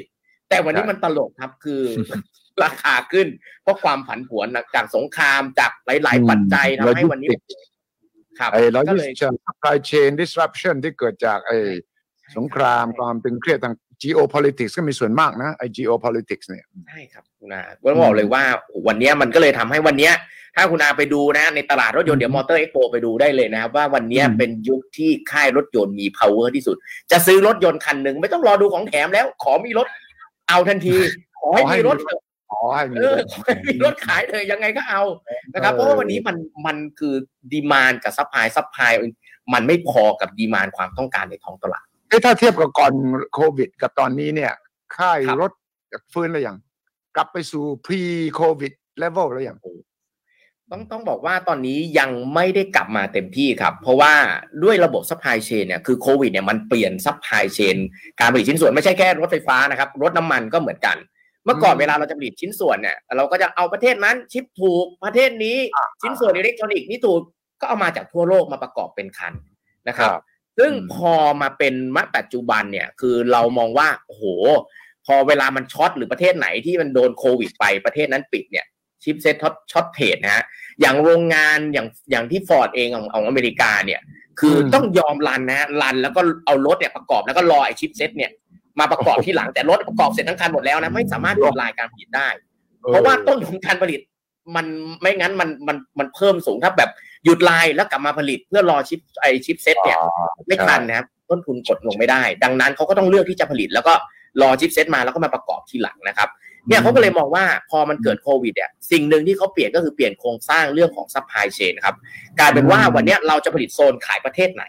[0.49, 1.81] แต่วันนี้มันตลกครับคือ
[2.63, 3.27] ราคาขึ้น
[3.63, 7.33] เพราะความผันผวนจากสงครามจากหลาย ๆ ปัจจัยทำให้วันนี้
[8.39, 11.57] ครับไอ้เราดิส supply chain disruption ที่เกิดจากไอ้
[12.37, 18.43] สงครามความตึงเครียดทาง geopolitics ก็มีส่วนมากนะไอ้ geopolitics เนี่ยใช่ครับคุณอาก็บอกเลยว่า
[18.87, 20.11] วันนี้มันก็เลยทำให้วันนี้
[20.55, 26.75] ถ้าคุณอาไปดูนะ ในตลาดรถยนต์เดี๋ยว Motor Expo ไปดูได้เลยนะครับว่าวันนี้เป็นยุคที่ค่ายรถยนต์มี power ที่สุด
[27.11, 29.87] จะซื้อรถยนต์คันหนึ่งไม่ต้องรอดูของแถมแล้ว ขอมีรถ
[30.49, 30.95] เอาทันที
[31.39, 31.97] ขอให้มีรถ
[32.51, 35.01] ขอให้มีรถขายเลยยังไงก็เอา
[35.53, 37.13] นะครับ เพราะว่าวันนี้มันมันคือ
[37.51, 38.91] demand กับ supply supply
[39.53, 41.88] มันไม่พอกับ demand ความต้องการในท้องตลาดเอ้
[42.25, 42.93] ถ้าเทียบกับก่อน
[43.33, 44.53] โควิด กับตอนนี้เนี่ย
[44.97, 45.51] ค่ายรถ
[46.13, 46.57] ฟื้นแล้วยัง
[47.15, 48.01] กลับไปสู่ pre
[48.39, 49.57] covid level แล้วยัง
[50.71, 54.13] ต้องต้องบอกว่าตอนนี้ยังไม่ได้กลับมาเต็มที่ครับ เพราะว่า
[54.63, 57.77] ด้วยระบบ supply chain เนี่ยคือโควิดเนี่ยมันเปลี่ยน supply chain
[58.19, 60.97] การผลิตชิ้นส่วนไม่ใช่แค่รถไฟฟ้านะครับ รถน้ำมันก็เหมือนกัน
[61.45, 65.57] เมื่อก่อนเวลาเราจะผลิตชิ้นส่วนเนี่ยเราก็จะเอาประเทศนั้นชิปถูกประเทศนี้
[66.01, 67.19] ชิ้นส่วนอิเล็กทรอนิกส์นี่ถูก
[67.61, 69.33] ก็เอามาจากทั่วโลกมาประกอบเป็นคัน
[69.87, 70.09] นะครับ
[70.59, 74.23] ซึ่งพอมาเป็นมัปัจจุบันเนี่ย คือเรามองว่าโอ้โห
[75.05, 78.65] พอเวลามัน short หรือประเทศไหนที่มันโดนโควิดไปประเทศนั้นปิดเนี่ย
[79.03, 79.35] chipset
[79.71, 80.43] shortage นะฮะ
[80.81, 84.01] อย่างโรงงานอย่างอย่างที่ฟอร์ดเองของของอเมริกาเนี่ย
[84.39, 88.31] คือต้องยอม run นะ run แล้วก็เอารถเนี่ยประกอบแล้วก็รอไอ chipset เนี่ย
[88.79, 92.27] มาประกอบที่หลังแต่รถประกอบเสร็จทั้งคันหมดแล้วนะไม่สามารถหยุดลายการผลิตได้
[92.89, 93.99] เพราะว่าต้นทุนการผลิต
[94.55, 94.65] มัน
[95.01, 96.91] ไม่งั้นมันมันมันเพิ่มสูงถ้าแบบ
[97.25, 99.97] หยุดลายแล้วกลับมาผลิตเพื่อรอชิปไอ chipset เนี่ย
[100.47, 103.93] ไม่ทันนะครับต้นทุนกดลงไม่ได้ ดังนั้นเขาก็ต้องเลือกที่จะผลิต แล้วก็
[104.41, 106.29] รอ chipset มาแล้วก็มาประกอบทีหลังนะครับ
[106.67, 111.95] เนี่ยเขาก็เลยมองว่าพอมันเกิดโควิดเนี่ยสิ่งหนึ่งที่เขาเปลี่ยนก็คือเปลี่ยนโครงสร้างเรื่องของ supply chain ครับ
[112.39, 114.63] กลายเป็นว่าวันนี้เราจะผลิตโซนขายประเทศไหน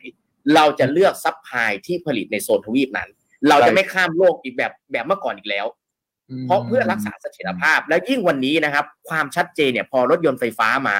[0.54, 3.08] เราจะเลือก supply ที่ผลิตในโซนทวีปนั้น
[3.48, 5.66] เราจะไม่ข้ามโลกอีกแบบแบบเมื่อก่อนอีกแล้ว
[6.46, 10.96] เพราะเพื่อรักษาเสถียรภาพและยิ่งวันนี้นะครับ ความชัดเจนเนี่ยพอรถยนต์ไฟฟ้ามา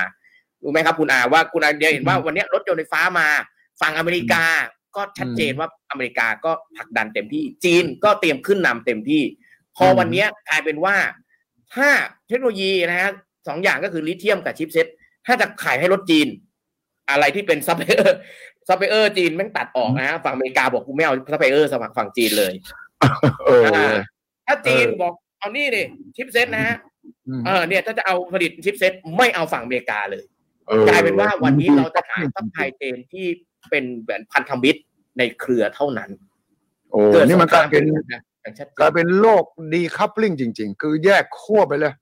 [0.62, 3.26] รู้ไหมครับคุณอาว่าคุณอาเดียเห็นว่าวันนี้รถยนต์ไฟฟ้ามา
[3.80, 4.44] ฝั่งอเมริกา
[4.96, 9.22] ก็ชัดเจนว่าอเมริกาก็ผลักดันเต็มที่จีนก็เตรียมขึ้นนำเต็มที่
[9.76, 10.96] พอวันนี้กลายเป็นว่า
[11.74, 11.88] ถ้า
[12.28, 13.10] เทคโนโลยีนะฮะ
[13.48, 14.86] สองอย่างก็คือลิเธียมกับ chipset
[15.26, 16.28] ถ้าจะขายให้รถจีน
[17.10, 18.16] อะไรที่เป็น supplier
[18.68, 22.52] supplier จีนแม่งตัดออกนะฮะฝั่งอเมริกาบอกกูไม่เอาซัพพลายเออร์สมัครฝั่งจีนเลย
[24.46, 25.82] ถ้าจีนบอกเอานี่ดิ
[26.16, 26.76] chipset นะฮะ
[27.46, 30.24] เออเนี่ยถ้าจะเอาผลิต chipset ไม่เอาฝั่งอเมริกาเลย
[30.88, 33.26] กลายเป็นว่าวันนี้เราจะหา supply chain ที่
[33.70, 34.80] เป็นแบบพันธมิตร
[35.18, 36.10] ในเครือเท่านั้น
[36.90, 37.84] โอ้นี่มันกลายเป็น
[38.78, 41.92] กลายเป็นโลก decoupling จริง ๆ คือแยกขั้วไปเลย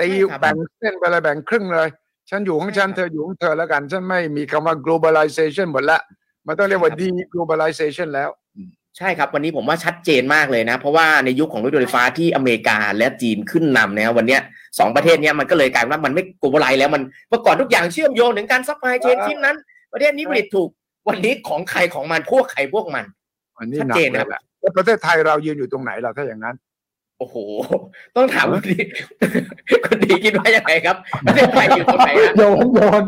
[0.00, 0.08] ตี
[0.40, 1.90] แบ่งเส้นไปเลยแบ่งครึ่งเลย
[2.30, 6.00] ฉันอยู่ของฉันเธออยู่ของเธอแล้วกัน ฉันไม่มีคำว่า globalization หมดละ
[6.46, 8.30] มันต้องเรียกว่า de globalization แล้ว
[8.98, 14.38] ใช่ครับ วันนี้ผมว่าชัดเจนมากเลยนะ เพราะว่าในยุคของรถยนต์ไฟฟ้าที่อเมริกาและจีนขึ้นนำนะวันนี้
[14.78, 19.56] สองประเทศนี้มันก็เลยกลายว่ามันไม่ globalize แล้วมันเมื่อก่อนทุกอย่างเชื่อมโยงถึงการ supply chain ชิ้นนั้น
[19.92, 20.68] ประเทศนี้ผลิตถูก
[21.08, 23.04] วันนี้ของใครของมันพวกใครพวกมัน
[23.80, 24.28] ชัดเจนนะครับ
[24.60, 26.56] แล้วประเทศไทยเรายืนอยู่ตรงไหนเราถ้าอย่างนั้น
[27.18, 27.36] โอ้โห
[28.16, 28.76] ต้องถามคนดี
[29.86, 33.02] คนดีคิดว่ายังไงครับ ประเทศไทยอยู่ตรงไหนโยนโยน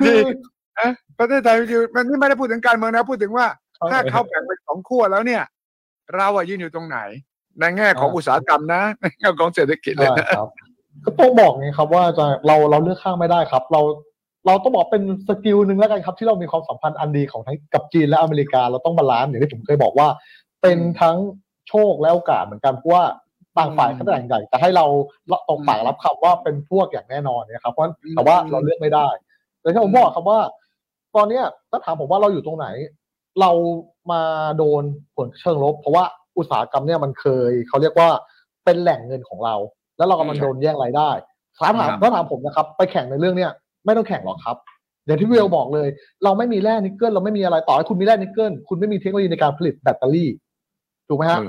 [0.00, 0.18] คือ
[1.18, 3.46] ประเทศไทยอยู่มันนี่ไม่ได้พูดถึงการเมืองนะพูดถึงว่า
[3.90, 5.42] ถ้าเขาแบ่งเป็นสองขั้วแล้วเนี่ย
[6.16, 6.98] เราอะยืนอยู่ตรงไหน
[7.60, 10.28] ในแง่ของอุตสาหกรรมนะในแง่ของเศรษฐกิจเลยนะ
[11.04, 13.80] ก็ต้องบอกไงครับว่าจะเราเราเลือกข้างไม่ได้ครับ เรา
[14.46, 20.08] เราต้องบอกเป็น skill หนึ่งแล้วกันครับ ที่เรามีความสัมพันธ์อันดีของทั้งกับจีนและอเมริกา เราต้อง balance อย่างที่ผมเคยบอกว่า
[20.62, 21.16] เป็นทั้ง
[21.68, 23.04] โชคและโอกาสเหมือนกันเพราะว่า
[23.58, 24.86] ต่างฝ่ายก็ต่างใหญ่แต่ให้เรา
[25.48, 29.08] ตรงปากรับคำว่าเป็นพวกอย่างแน่นอนเนี่ยครับเพราะแต่ว่าเราเลือกไม่ได้
[29.60, 30.40] แต่ที่ผมบอกครับว่า
[31.16, 32.66] ตอนเนี้ยถ้าถามผมว่าเราอยู่ตรงไหน
[33.40, 33.50] เรา
[34.12, 34.22] มา
[34.58, 34.82] โดน
[35.16, 36.04] ผลเชิงลบ เพราะว่า
[36.38, 38.08] อุตสาหกรรมเนี่ยมันเคยเขาเรียกว่า
[38.64, 39.54] เป็นแหล่งเงินของเรา
[39.96, 41.10] แล้วเรากำลังโดนแย่งรายได้
[41.56, 43.50] ถ้าถามถ้าถามผมนะครับ ไปแข่งในเรื่องเนี้ย
[43.84, 44.56] ไม่ต้องแข่งหรอกครับ
[45.06, 45.88] อย่างที่เวลบอกเลย
[46.24, 50.30] เราไม่มีแร่นิกเกิลเราไม่มีอะไรต่อให้คุณมีแร่นิกเกิลคุณไม่มีเทคโนโลยีในการผลิตแบตเตอรี่
[51.08, 51.40] ถูกไหมฮะ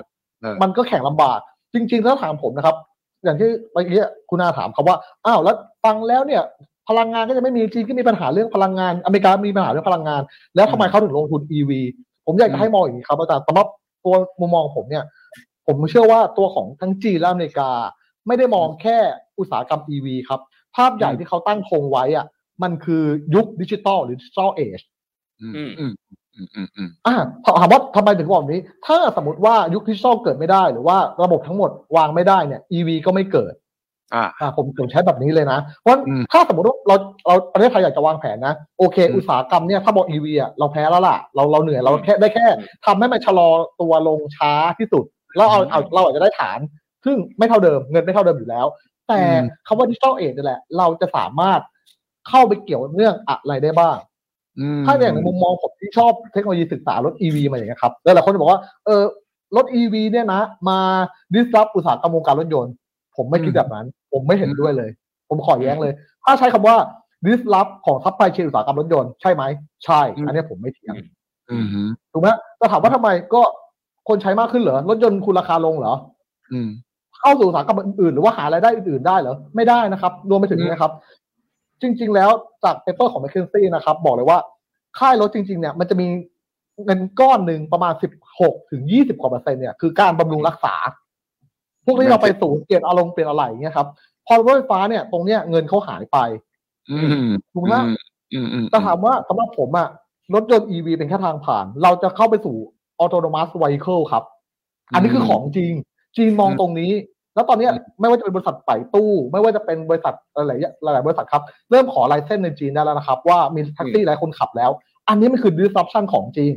[0.61, 1.39] มันก็แข่งลำบาก
[1.73, 2.75] จริง ๆ ถ้าถามผมนะครับ
[3.23, 6.43] อย่างที่เมื่อกี้คุณอาถามครับว่าอ้าวแล้วฟังแล้วเนี่ย
[6.89, 10.21] พลังงานก็จะไม่มีจีนก็มีปัญหาเรื่องพลังงาน อเมริกามีปัญหาเรื่องพลังงาน
[10.55, 11.71] แล้วทำไมเขาถึงลงทุน EV
[12.25, 13.67] ผมอยากจะให้มองอย่างนี้ครับอาจารย์สำหรับ
[14.03, 15.03] ตัวมุมมองผมเนี่ย
[15.67, 17.69] ผมเชื่อว่าตัวของทั้งจีนและอเมริกา
[18.27, 18.97] ไม่ได้มองแค่
[19.39, 20.39] อุตสาหกรรม EV ครับ
[20.75, 22.25] ภาพใหญ่ที่เขาตั้งธงไว้อะ
[22.63, 23.03] มันคือ
[23.35, 24.79] ยุคดิจิตอลหรือ digital age
[25.41, 25.91] อืมอืมอืม
[26.55, 27.15] อืมอืมอ่า
[27.59, 33.53] ถามว่าทำไมถึงบอกแบบนี้ ถ้าสมมติว่ายุคดิจิทัลเกิดไม่ได้ หรือว่าระบบทั้งหมดวางไม่ได้เนี่ย EV ก็ไม่เกิด
[34.13, 36.95] อ่าอ่าผมผมใช้แบบนี้เลยนะเพราะอืมถ้าสมมติว่าเรา
[37.27, 42.45] เราประเทศไทยอยากจะวางแผนนะ โอเคอืมอุตสาหกรรมเนี่ยถ้าบอก EV อะเราแพ้แล้วล่ะ เราเราเหนื่อยเราแค่ได้แค่
[42.85, 43.49] ทำให้มันชะลอ
[43.81, 45.05] ตัวลงช้าที่สุด
[45.35, 46.59] แล้วเอาเอาเราอาจจะได้ฐาน
[47.05, 48.65] ซึ่งไม่เท่าเดิมเงินไม่เท่าเดิมอยู่แล้ว
[49.07, 49.21] แต่
[49.67, 51.61] คำว่าดิจิทัลเอนี่แหละ เราจะสามารถ
[52.29, 53.97] เข้าไปเกี่ยวเนื่องอะไรได้บ้าง
[54.59, 59.03] อืมถ้าอย่างในมุมมองผมที่ชอบเทคโนโลยีศึกษารถ EV มาอย่างเงี้ยครับแล้วหลายคนจะบอกว่าเออ
[59.55, 60.79] รถ EV เนี่ยนะ มา
[61.33, 62.73] disrupt อุตสาหกรรมวงการรถยนต์
[63.17, 64.89] ผมไม่คิดแบบนั้น ผมไม่เห็นด้วยเลย
[65.29, 65.93] ผมขอแย้งเลย
[66.23, 66.75] ถ้าใช้คำว่า
[67.25, 69.43] disrupt ของ supply chain อุตสาหกรรมรถยนต์ใช่ไหม
[69.85, 70.95] ใช่ อันเนี้ยผมไม่เถียง
[71.51, 71.65] อืม
[72.11, 73.41] ถูกไหมแต่ถามว่าทำไมก็
[74.07, 75.93] คนใช้มากขึ้นเหรอ รถยนต์คุณราคาลงเหรอ
[76.51, 76.69] อืม
[77.19, 80.91] เข้าสู่อุตสาหกรรมอื่นๆหรือว่าหารายได้อื่นๆได้เหรอ ไม่ได้นะครับ รวมไปถึงอืมนะครับ
[81.81, 82.29] จริง ๆ แล้ว
[82.63, 84.39] จาก paper ของ m c k เคนซี่นะครับ บอกเลยว่า
[84.99, 86.07] ค่ายรถจริง ๆ เนี่ย มันจะมี
[86.85, 90.75] เงินก้อนหนึ่งประมาณสิบหกถึงยี่สิบกว่าเปอร์เซ็นต์เนี่ย คือการบำรุงรักษา
[91.87, 93.87] พวกที่เราไปศูนย์เปลี่ยนอะไหล่เปลี่ยนอะไรอย่างเงี้ยครับ
[94.27, 96.17] พอรถไฟฟ้าเนี่ย ตรงเนี้ยเงินเขาหายไป
[96.91, 97.75] อืมถูกไหม
[98.33, 99.87] อืมอืมแต่ถามว่าสำหรับผมอะ
[100.33, 102.55] รถยนต์ EV เป็นแค่ทางผ่าน เราจะเข้าไปสู่
[103.01, 104.23] autonomous vehicle ครับ
[104.93, 105.71] อันนี้คือของจริง
[106.17, 106.91] จีนมองตรงนี้
[107.35, 110.51] แล้วตอนเนี้ยไม่ว่าจะเป็นบริษัทไปตู้ ไม่ว่าจะเป็นบริษัทอะไร
[110.83, 114.71] หลายๆบริษัทครับ เริ่มขอไลเซนส์ในจีนได้แล้วนะครับ ว่ามีแท็กซี่หลายคนขับแล้ว
[115.09, 116.51] อันนี้มันคือ disruption ของจริง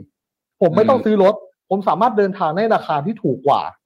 [0.61, 1.35] ผมไม่ต้องซื้อรถ
[1.71, 3.79] ผมสามารถเดินทางในราคาที่ถูกกว่าอืม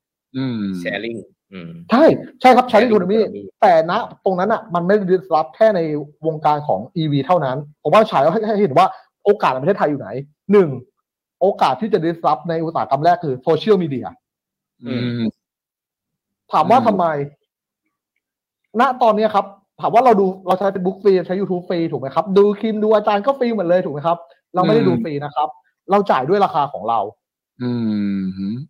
[0.80, 1.16] แชร์ลิง
[1.52, 2.04] อืมใช่
[2.40, 3.92] ใช่ครับใช้ Sharing อีโคโนมี economy แต่ณ
[4.24, 5.80] ตรงนั้นอะมันไม่ได้ disrupt แค่ใน
[6.26, 8.86] วงการของ EV เท่านั้น ผมว่าฉายให้ให้เห็นว่า
[9.24, 10.08] โอกาสในประเทศไทยอยู่ไหน
[10.52, 10.68] หนึ่ง
[11.40, 14.06] โอกาสที่จะ disrupt ในอุตสาหกรรมแรกคือโซเชียลมีเดีย
[14.84, 15.20] อืม
[16.52, 17.06] ถามว่าอืมทำไม
[18.80, 19.46] ณตอนเนี้ยครับ
[19.80, 24.18] ถามว่าเราดูเราใช้เป็นบุ๊กฟรีใช้ YouTube ฟรีถูกไหมครับ ดูคลิมดูอาจารย์ก็ฟรีหมดเลยถูกไหมครับ
[24.54, 25.48] เราไม่ได้ดูฟรีนะครับ
[25.90, 27.23] เราจ่ายด้วยราคาของเราอืม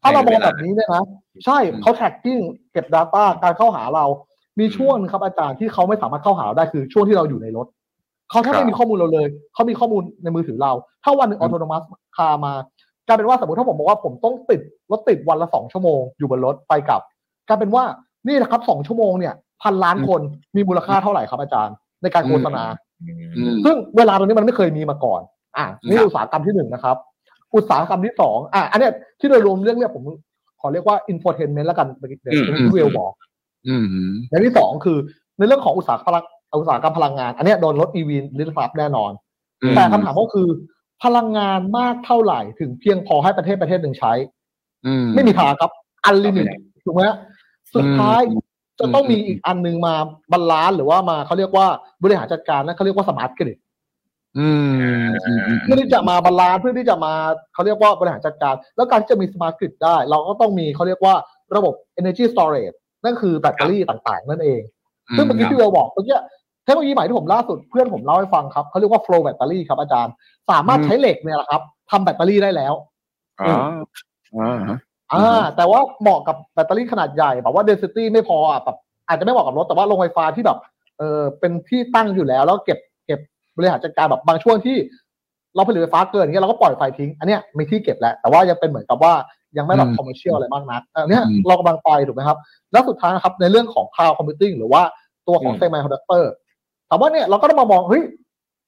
[0.02, 1.04] ถ้าเรามองแบบนี้เนี่ยนะ
[1.44, 4.04] ใช่เขา tracking เก็บ Data การเข้าหาเรา
[4.60, 7.66] มีช่วงหนึงครับอาจารย์ที่เขาไม่สามารถเข้าหาเราได้คือช่วงที่เราอยู่ในรถ
[8.30, 10.72] เขาแทบไม่มีข้อมูลเราเลย เขามีข้อมูลในมือถือเรา
[11.04, 11.84] ถ้าวันหนึ่ง autonomous
[12.16, 12.52] car มา
[13.06, 14.60] กลายเป็นว่าสมมติถ้าผมบอกว่าผมต้องติด
[14.90, 17.00] รถติดวันละสองชั่วโมงอยู่บนรถไปกลับ
[17.48, 17.84] กลายเป็นว่า
[18.28, 20.20] นี่นะครับสองชั่วโมงเนี่ยพันล้านคน
[20.56, 22.64] มีมูลค่าเท่าไหร่ครับอาจารย์ ในการโฆษณา
[23.36, 25.20] อืมซึ่งเวลาตรงนี้มันไม่เคยมีมาก่อน
[25.58, 26.96] อะนี่ครับอุตสาหกรรมที่หนึ่งนะครับ
[27.54, 30.02] อุตสาหกรรมที่สองอะอันเนี้ยที่โดยรวมเรื่องเนี้ยผม
[30.60, 33.12] ขอเรียกว่า infotainment แล้วกันเดี๋ยวอืมที่เวลบอก
[33.68, 33.84] อืม
[34.30, 34.98] อย่างที่สองคือ
[35.38, 36.24] ในเรื่องของอุตสาหกรรม
[36.60, 39.12] อุตสาหกรรมพลังงาน อันเนี้ยโดนรถ EV limit แน่นอน
[39.76, 40.48] แต่คำถามก็คือ
[41.04, 44.12] พลังงานมากเท่าไหร่ถึงเพียงพอให้ประเทศประเทศหนึ่งใช้
[44.86, 45.70] อืมไม่มีทางครับ
[46.04, 46.46] unlimit
[46.84, 47.16] ถูกไหมฮะ
[47.74, 48.40] สุดท้ายอืม
[48.80, 49.94] จะต้องมีอืมอีกอันหนึงมา
[50.32, 51.66] balance หรือว่ามาเขาเรียกว่า
[52.02, 53.63] บริหารจัดการนั่นเขาเรียกว่าสมาร์ทกริดอืมอืมอืม
[55.62, 57.12] เพื่อที่จะมา balance เพื่อที่จะมา
[57.54, 61.14] เขาเรียกว่าบริหารจัดการ แล้วการที่จะมี smart grid ได้ เราก็ต้องมีเขาเรียกว่า
[61.56, 64.60] ระบบ energy storage นั่นคือแบตเตอรี่ต่างๆ นั่นเอง
[65.16, 66.18] ซึ่งเมื่อกี้ที่เราบอกเมื่อกี้
[66.64, 70.12] เทคโนโลยีใหม่ที่ผมล่าสุดเพื่อนผมเล่าให้ฟังครับเขาเรียกว่า flow แบตเตอรี่ครับอาจารย์
[70.50, 72.74] สามารถใช้เหล็กเนี่ยแหละครับทำแบตเตอรี่ได้แล้ว
[73.40, 73.56] อ๋อ
[74.36, 74.60] อ๋อ
[75.12, 78.76] อ่าแต่ว่าเหมาะกับแบตเตอรี่ขนาดใหญ่แบบว่า density ไม่พออะแบบ
[79.08, 80.58] อาจจะไม่เหมาะกับรถแต่ว่าโรงไฟฟ้าที่แบบ
[80.98, 82.93] เออเป็นที่ตั้งอยู่แล้วแล้วเก็บเก็
[83.54, 84.76] บบริหารจัดการแบบบางช่วงที่
[85.54, 89.14] เราผลิตไฟฟ้าเกินอย่างเงี้ยเราก็ปล่อยไฟทิ้ง อันเนี้ยมีที่เก็บแล้วแต่ว่ายังเป็นเหมือนกับว่า
[89.56, 92.38] ยังไม่แบบอืม commercial อะไรมากนักอันเนี้ยอืมเรากำลังไปถูกไหมครับ
[92.72, 94.82] แล้วสุดท้ายนะครับในเรื่องของ cloud computing หรือว่า
[95.28, 96.24] ตัวของอืม semiconductor
[96.88, 98.02] ถามว่าเนี่ยเราก็ต้องมามองเฮ้ย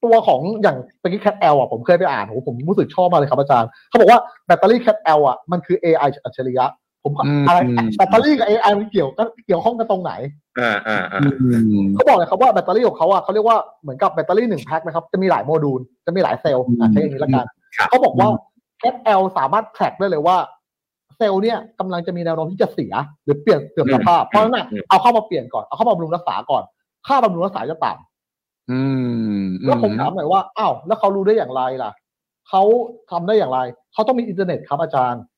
[0.05, 6.67] ตัวของอย่างเมื่อกี้ Cat L อะผมเคยไปอ่านโหผมรู้สึกชอบมากเลยครับอาจารย์เขาบอกว่าแบตเตอรี่ Cat L อะมันคือ AI อัจฉริยะ
[7.07, 10.13] ผมก็อืมอะไรอืมแบตเตอรี่กับ AI มันเกี่ยวกันเกี่ยวข้องกันตรงไหน
[10.61, 11.49] อ่าอ่าอ่าอื
[11.81, 17.47] มเขาบอกเลยครับว่าแบตเตอรี่ของเขาอะเขาเรียกว่าเหมือนกับแบตเตอรี่หนึ่งแพ็คนะครับจะมีหลายโมดูลจะมีหลายเซลล์อะใช้อย่างนี้ละกัน
[17.77, 18.29] ครับเขาบอกว่า
[18.83, 20.37] Cat L สามารถแทร็กได้เลยว่า
[21.17, 22.93] เซลล์เนี่ยกำลังจะมีแนวโน้มที่จะเสีย
[23.25, 26.63] หรือเปลี่ยนเสื่อมสภาพเพราะฉะนั้นน่ะอืมเอาเข้ามาเปลี่ยนก่อนเอาเข้ามาบำรุงรักษาก่อน
[27.07, 28.81] ค่าบำรุงรักษาจะต่ำอื
[29.39, 31.91] มแล้วผมถามหน่อยว่าอ้าวแล้วเขารู้ได้อย่างไรล่ะ
[32.49, 32.63] เขา
[33.11, 33.59] ทำได้อย่างไร
[33.93, 35.36] เขาต้องมีอินเทอร์เน็ตครับอาจารย์อืม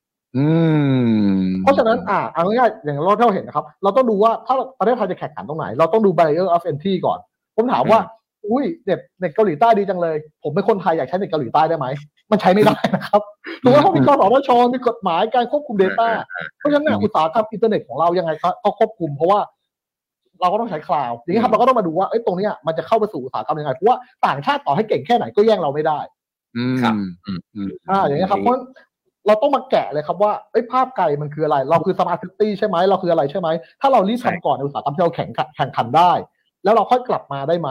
[1.62, 7.18] เพราะฉะนั้นอ่าเอาง่ายๆอย่างเราที่เราเห็นนะครับ เราต้องดูว่าถ้าประเทศไทยจะแข่งขันตรงไหน เราต้องดู barrier of entry ก่อน
[7.56, 8.00] ผมถามว่า
[8.46, 11.86] อุ้ยเน็ตเน็ตเกาหลีใต้ดีจังเลย ผมเป็นคนไทยอยากใช้เน็ตเกาหลีใต้ได้ไหม
[12.30, 13.20] มันใช้ไม่ได้นะครับ
[13.62, 16.08] ถูกไหมเพราะมีกสทชมีกฎหมายการควบคุม Data
[16.58, 19.40] เพราะฉะนั้นเนี่ยอุตสาหกรรมอินเทอร์เน็ตของเรายังไงครับก็ควบคุมเพราะว่า
[20.40, 25.98] เราก็ต้องใช้ cloud อย่างนี้ครับเราก็ต้องมาดูว่าไอ้ตรงนี้มันจะเข้าไปสู่อุตสาหกรรมยังไงเพราะว่าต่างชาติต่อให้เก่งแค่ไหนก็แย่งเราไม่ได้
[26.56, 26.94] อืมครับ
[27.26, 28.54] อืมอืมอ่าอย่างนี้ยครับเพราะ
[29.26, 33.48] เราต้องมาแกะเลยครับว่าไอ้ยภาพไกลมันคืออะไร เราคือสมาร์ทซิตี้ใช่ไหมเราคืออะไรใช่ไหม
[33.80, 36.12] ถ้าเรารีบใช่ทำก่อนในอุตสาหกรรมที่เราแข่งขันแข่งขันได้
[36.64, 37.70] แล้วเราค่อยกลับมาได้ไหม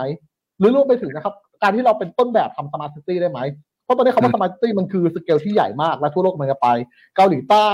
[0.59, 3.39] หรือรวมไปถึงนะครับ การที่เราเป็นต้นแบบทำ smart city ได้ไหม
[3.83, 6.67] เพราะตอนนี้คำว่า smart city มันคือสเกลที่ใหญ่มากและทั่วโลกมันจะไป
[7.15, 7.69] เกาหลีใต้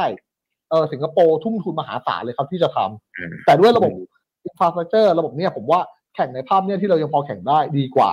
[0.70, 3.92] เออสิงคโปร์ทุ่มทุนมหาศาลเลยครับที่จะทำอืมแต่ด้วยระบบ
[4.44, 5.80] infrastructure ระบบเนี้ยผมว่า
[6.16, 8.12] แข่งในภาพเนี้ยที่เรายังพอแข่งได้ดีกว่า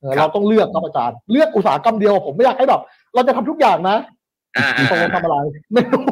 [0.00, 2.82] เออครับเราต้องเลือกครับอาจารย์เลือกอุตสาหกรรมเดียวผมไม่อยากให้แบบ
[3.14, 4.21] เราจะทำทุกอย่างนะอ่า
[4.90, 5.36] ตกลงทำอะไร
[5.72, 6.04] ไม่รู้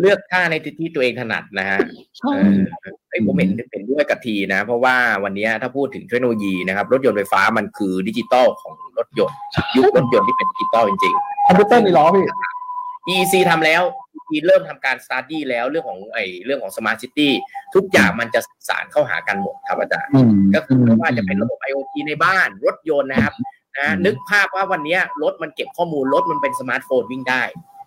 [0.00, 1.78] เลือกท่าในที่ตัวเองถนัดนะฮะ
[2.18, 9.36] ใช่เออไอ้ยผมเห็นเห็นด้วยกับทีนะ เพราะว่าวันนี้ถ้าพูดถึงเทคโนโลยีนะครับ รถยนต์ไฟฟ้ามันคือดิจิตอลของรถยนต์
[9.76, 11.14] ยุครถยนต์ที่เป็นดิจิตอลจริง
[11.46, 13.82] คอมพิวเตอร์มีล้อพี่ๆ EC ทำแล้ว
[14.16, 17.32] EC เริ่มทำการ study แล้วเรื่องของไอ้เรื่องของ smart city
[17.74, 23.34] ทุกอย่างมันจะสื่อสารเข้าหากันหมดครับอาจารย์อืมก็คือไม่ว่าจะเป็นระบบ IoT ในบ้านรถยนต์นะครับ
[23.78, 27.42] นะนึกภาพว่าวันนี้รถมันเก็บข้อมูลรถมันเป็นสมาร์ทโฟนวิ่งได้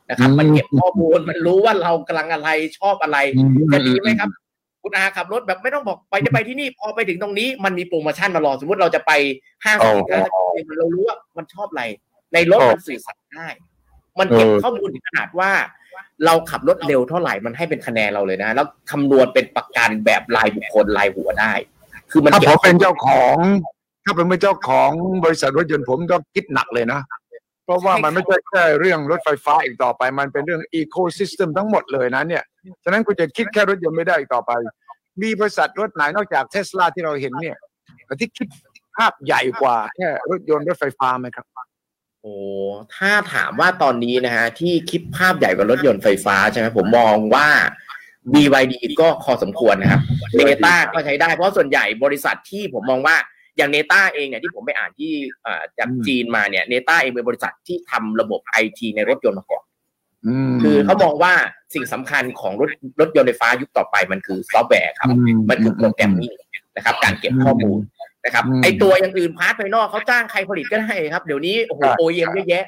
[0.09, 2.49] นะครับ มันเก็บข้อมูลมันรู้ว่าเรากำลังอะไร
[2.79, 3.17] ชอบอะไร
[3.73, 4.29] จะดีไหมครับ
[4.83, 9.11] คุณอาขับรถแบบไม่ต้องบอกไปจะไปที่นี่พอไปถึงตรงนี้มันมีโปรโมชั่นมารอสมมติเราจะไป
[9.65, 10.19] ห้างสรรพสินค้า
[10.79, 11.83] เรารู้ว่ามันชอบอะไร
[12.33, 13.47] ในรถมันสื่อสารได้
[14.19, 15.51] มันเก็บเออข้อมูลถึงขนาดว่า
[16.25, 21.53] เราขับรถเร็วเท่าไหร่มันให้เป็นคะแนนเราเลยนะ แล้วคำนวณเป็นประกันแบบรายบุคคลรายหัวได้
[22.11, 23.35] คือมันถ้าก็บผมเป็นเจ้าของ
[24.05, 24.91] ถ้าเป็นเจ้าของ
[25.25, 26.99] บริษัทรถยนต์ผมต้องคิดหนักเลยนะ
[27.67, 32.43] เพราะว่ามันไม่ใช่แค่เรื่องรถไฟฟ้าอีกต่อไป มันเป็นเรื่อง ecosystem ทั้งหมดเลยนะเนี่ย
[32.83, 34.51] ฉะนั้นคุณจะคิดแค่รถยนต์ไม่ได้อีกต่อไป
[35.21, 37.57] มีบริษัทรถไหนนอกจากเทสลาที่เราเห็นเนี่ย
[38.19, 38.47] ที่คิด
[38.97, 41.45] ภาพใหญ่กว่าแค่รถยนต์รถไฟฟ้าไหมครับ
[42.21, 42.33] โอ้
[42.95, 47.47] ถ้าถามว่าตอนนี้นะฮะที่คิดภาพใหญ่กว่ารถยนต์ไฟฟ้าใช่ไหมผมมองว่า
[48.33, 50.01] BYD ก็พอสมควรนะครับ
[50.33, 53.15] เนต้าก็ใช้ได้เพราะส่วนใหญ่บริษัทที่ผมมองว่า
[53.57, 55.11] อย่างเนต้าเองเนี่ยที่ผมไปอ่านที่
[55.43, 59.63] เอ่อจากอืมจีนมาเนี่ยเนต้าเองเป็นบริษัทที่ทำระบบไอทีในรถยนต์มาก่อน
[60.27, 61.33] อืมคือเขามองว่า
[61.73, 65.07] สิ่งสำคัญของรถรถยนต์ไฟฟ้ายุคต่อไปมันคือซอฟต์แวร์ครับ
[65.49, 66.33] มันคือ programming
[66.75, 67.79] นะครับ การเก็บข้อมูล
[68.25, 72.65] นะครับอืมไอตัวอย่างอื่น part ภายนอกเขาจ้างใครผลิตก็ได้ครับ เดี๋ยวนี้โอ้โหใช่ OEM เยอะแยะ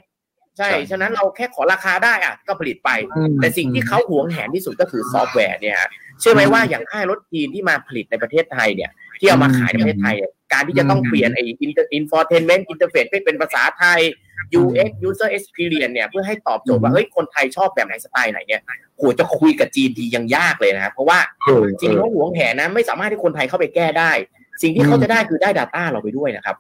[0.58, 11.44] ใช่ใช่ ฉะนั้นเราแค่ขอราคาได้อะก็ผลิตไปอืมแต่สิ่งที่เขาหวงแหนที่สุดก็คือซอฟต์แวร์เนี่ยฮะเชื่อไหมว่าอย่างค่ายรถจีนที่มาผลิตในประเทศไทยเนี่ย ที่เอามาขายในประเทศไทยเนี่ย การที่จะต้องเปลี่ยนไอ้
[11.94, 14.00] infotainment interface ให้เป็นภาษาไทย
[14.62, 18.62] UX user experience เนี่ยเพื่อให้ตอบโจทย์ว่าเฮ้ยคนไทยชอบแบบไหนสไตล์ไหนเนี่ย
[18.98, 24.12] โหจะคุยกับจีนทียังยากเลยนะครับเพราะว่าเออจริงเขาหวงแหนนะไม่สามารถที่คนไทยเข้าไปแก้ได้
[24.62, 26.56] สิ่งที่เขาจะได้คือได้ Data เราไปด้วยนะครับ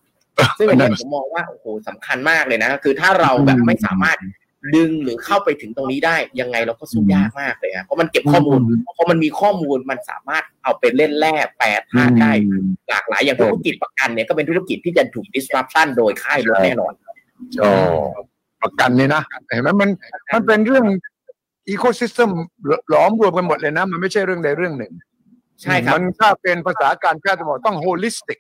[0.58, 4.18] ซึ่งอันนั่นี้นผมมองว่าโอ้โหสำคัญมากเลยนะ คือถ้าเราแบบไม่สามารถ
[4.76, 8.60] ดึงหรือเข้าไปถึงตรงนี้ได้ยังไงเราก็สู้ยากมากเลยครับเพราะมันเก็บข้อมูล
[8.98, 12.32] พอมันมีข้อมูลมันสามารถเอาไปเล่นแร่แปรธาตุได้
[12.90, 16.94] หลากหลายอย่างธุรกิจประกันเนี่ยก็เป็นธุรกิจที่จะถูก disruption โดยค่ายรถแน่นอน
[17.60, 17.70] โอ้
[18.62, 19.90] ประกันนี่นะเห็นไหมมัน
[20.34, 20.86] มันเป็นเรื่อง
[21.70, 22.30] ecosystem
[22.90, 24.94] หลอมรวมกันหมดเลยนะ มันไม่ใช่เรื่องใดเรื่องหนึ่ง
[25.62, 28.40] ใช่ครับ มันถ้าเป็นภาษาการแพทย์จะบอกต้อง holistic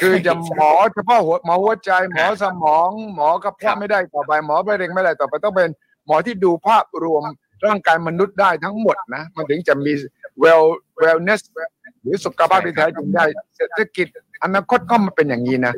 [0.00, 5.68] คือจะหมอเฉพาะหัวหมอหัวใจหมอสมองหมอกระเพาะไม่ได้ต่อไป หมอมะเร็งไม่ได้ต่อไปต้องเป็น
[6.06, 7.22] หมอที่ดูภาพรวม
[7.66, 9.92] ร่างกายมนุษย์ได้ทั้งหมดนะ มันถึงจะมี
[10.42, 10.64] well
[11.02, 11.40] wellness
[12.02, 13.24] หรือสุขภาพที่แท้จริงได้
[13.56, 14.06] เศรษฐกิจ
[14.44, 15.74] อนาคตก็มาเป็นอย่างนี้นะ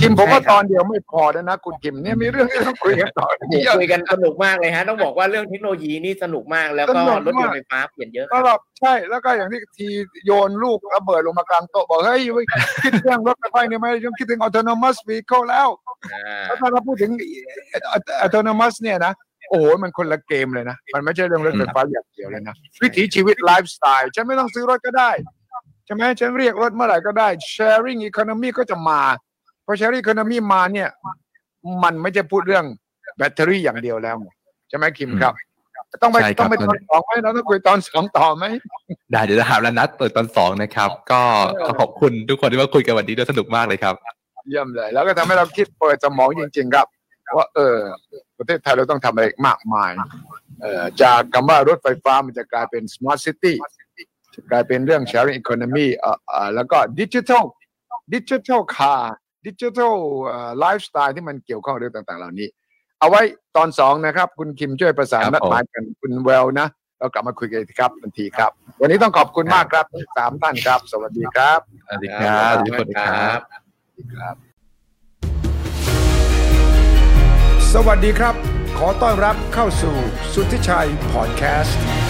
[0.00, 9.88] คิมผมว่าตอนเดียวไม่พอแล้วนะคุณคิมเนี่ยมีเรื่องที่ต้องคุยกันต่อโอ้โหคุยกันสนุกมากเลยฮะ ต้องบอกว่าเรื่องเทคโนโลยีนี่สนุกมากแล้วก็สนุกมากรถยนต์ไฟฟ้าเปลี่ยนเยอะก็แบบใช่แล้วก็อย่างที่ที
[10.26, 12.44] โยนลูกระเบิดลงมากลางโต๊ะบอกเฮ้ยเว้ย
[12.82, 15.68] คิดเรื่องรถไฟฟ้าเนี่ยไหมยังคิดถึง autonomous vehicle แล้ว
[16.12, 17.10] อ่าแล้วถ้าเราพูดถึง
[18.24, 19.14] autonomous เนี่ยนะ
[19.50, 25.10] โอ้โหมันคนละเกมเลยนะ มันไม่ใช่เรื่องรถไฟฟ้าอย่างเดียวเลยนะ วิถีชีวิตไลฟ์สไตล์ฉันไม่ต้องซื้อรถก็ได้
[25.41, 29.00] ใช่ไหมฉันเรียกรถเมื่อไหร่ก็ได้ sharing economy ก็จะมา
[29.66, 30.88] พอ sharing economy มาเนี่ย
[31.82, 32.64] มันไม่จะพูดเรื่อง
[33.16, 34.28] แบตเตอรี่อย่างเดียวแล้วไง
[34.68, 35.34] ใช่ไหมคิมครับ
[36.02, 38.44] ต้องไปใช่ครับต้องไปตอนสองไหมเราต้องคุยตอนสองต่อไหม
[39.12, 41.20] ได้เดี๋ยวจะถามแล้วนัดเปิดตอนสองนะครับ ก็
[41.66, 43.94] ขอขอบคุณทุกคนที่มาคุยกันวันนี้ด้วยสนุกมากเลยครับ
[44.48, 46.86] เยี่ยมเลย แล้วก็ทำให้เราคิดเปิดสมองจริง ๆ ครับ
[47.36, 47.76] ว่า เออ
[48.38, 49.90] ประเทศไทยเราต้องทำอะไรมากมาย
[50.60, 53.81] เอ่อจากคำว่ารถไฟฟ้ามันจะกลายเป็น smart city จะ
[54.50, 57.44] กลายเป็นเรื่อง sharing economy เอ่อเอ่อแล้วก็ digital
[58.14, 59.04] digital car
[59.46, 59.94] digital
[60.26, 62.48] เอ่อ lifestyle ที่มันเกี่ยวข้องเรื่องต่าง ๆ เหล่านี้
[63.00, 63.22] เอาไว้
[63.56, 66.68] ตอนสองนะครับ คุณคิมช่วยประสานครับนัดหมายกันคุณเวลนะ
[66.98, 74.34] เรากลับมาคุยกันอีกทีครับทันทีครับ วันนี้ต้องขอบคุณมากครับทั้งสามท่านครับ สวัสดีครับ สวัสดีครับทุกคนครับ
[77.72, 78.34] สวัสดีครับ
[78.78, 79.96] ขอต้อนรับเข้าสู่
[80.32, 82.01] สุทธิชัยพอดแคสต์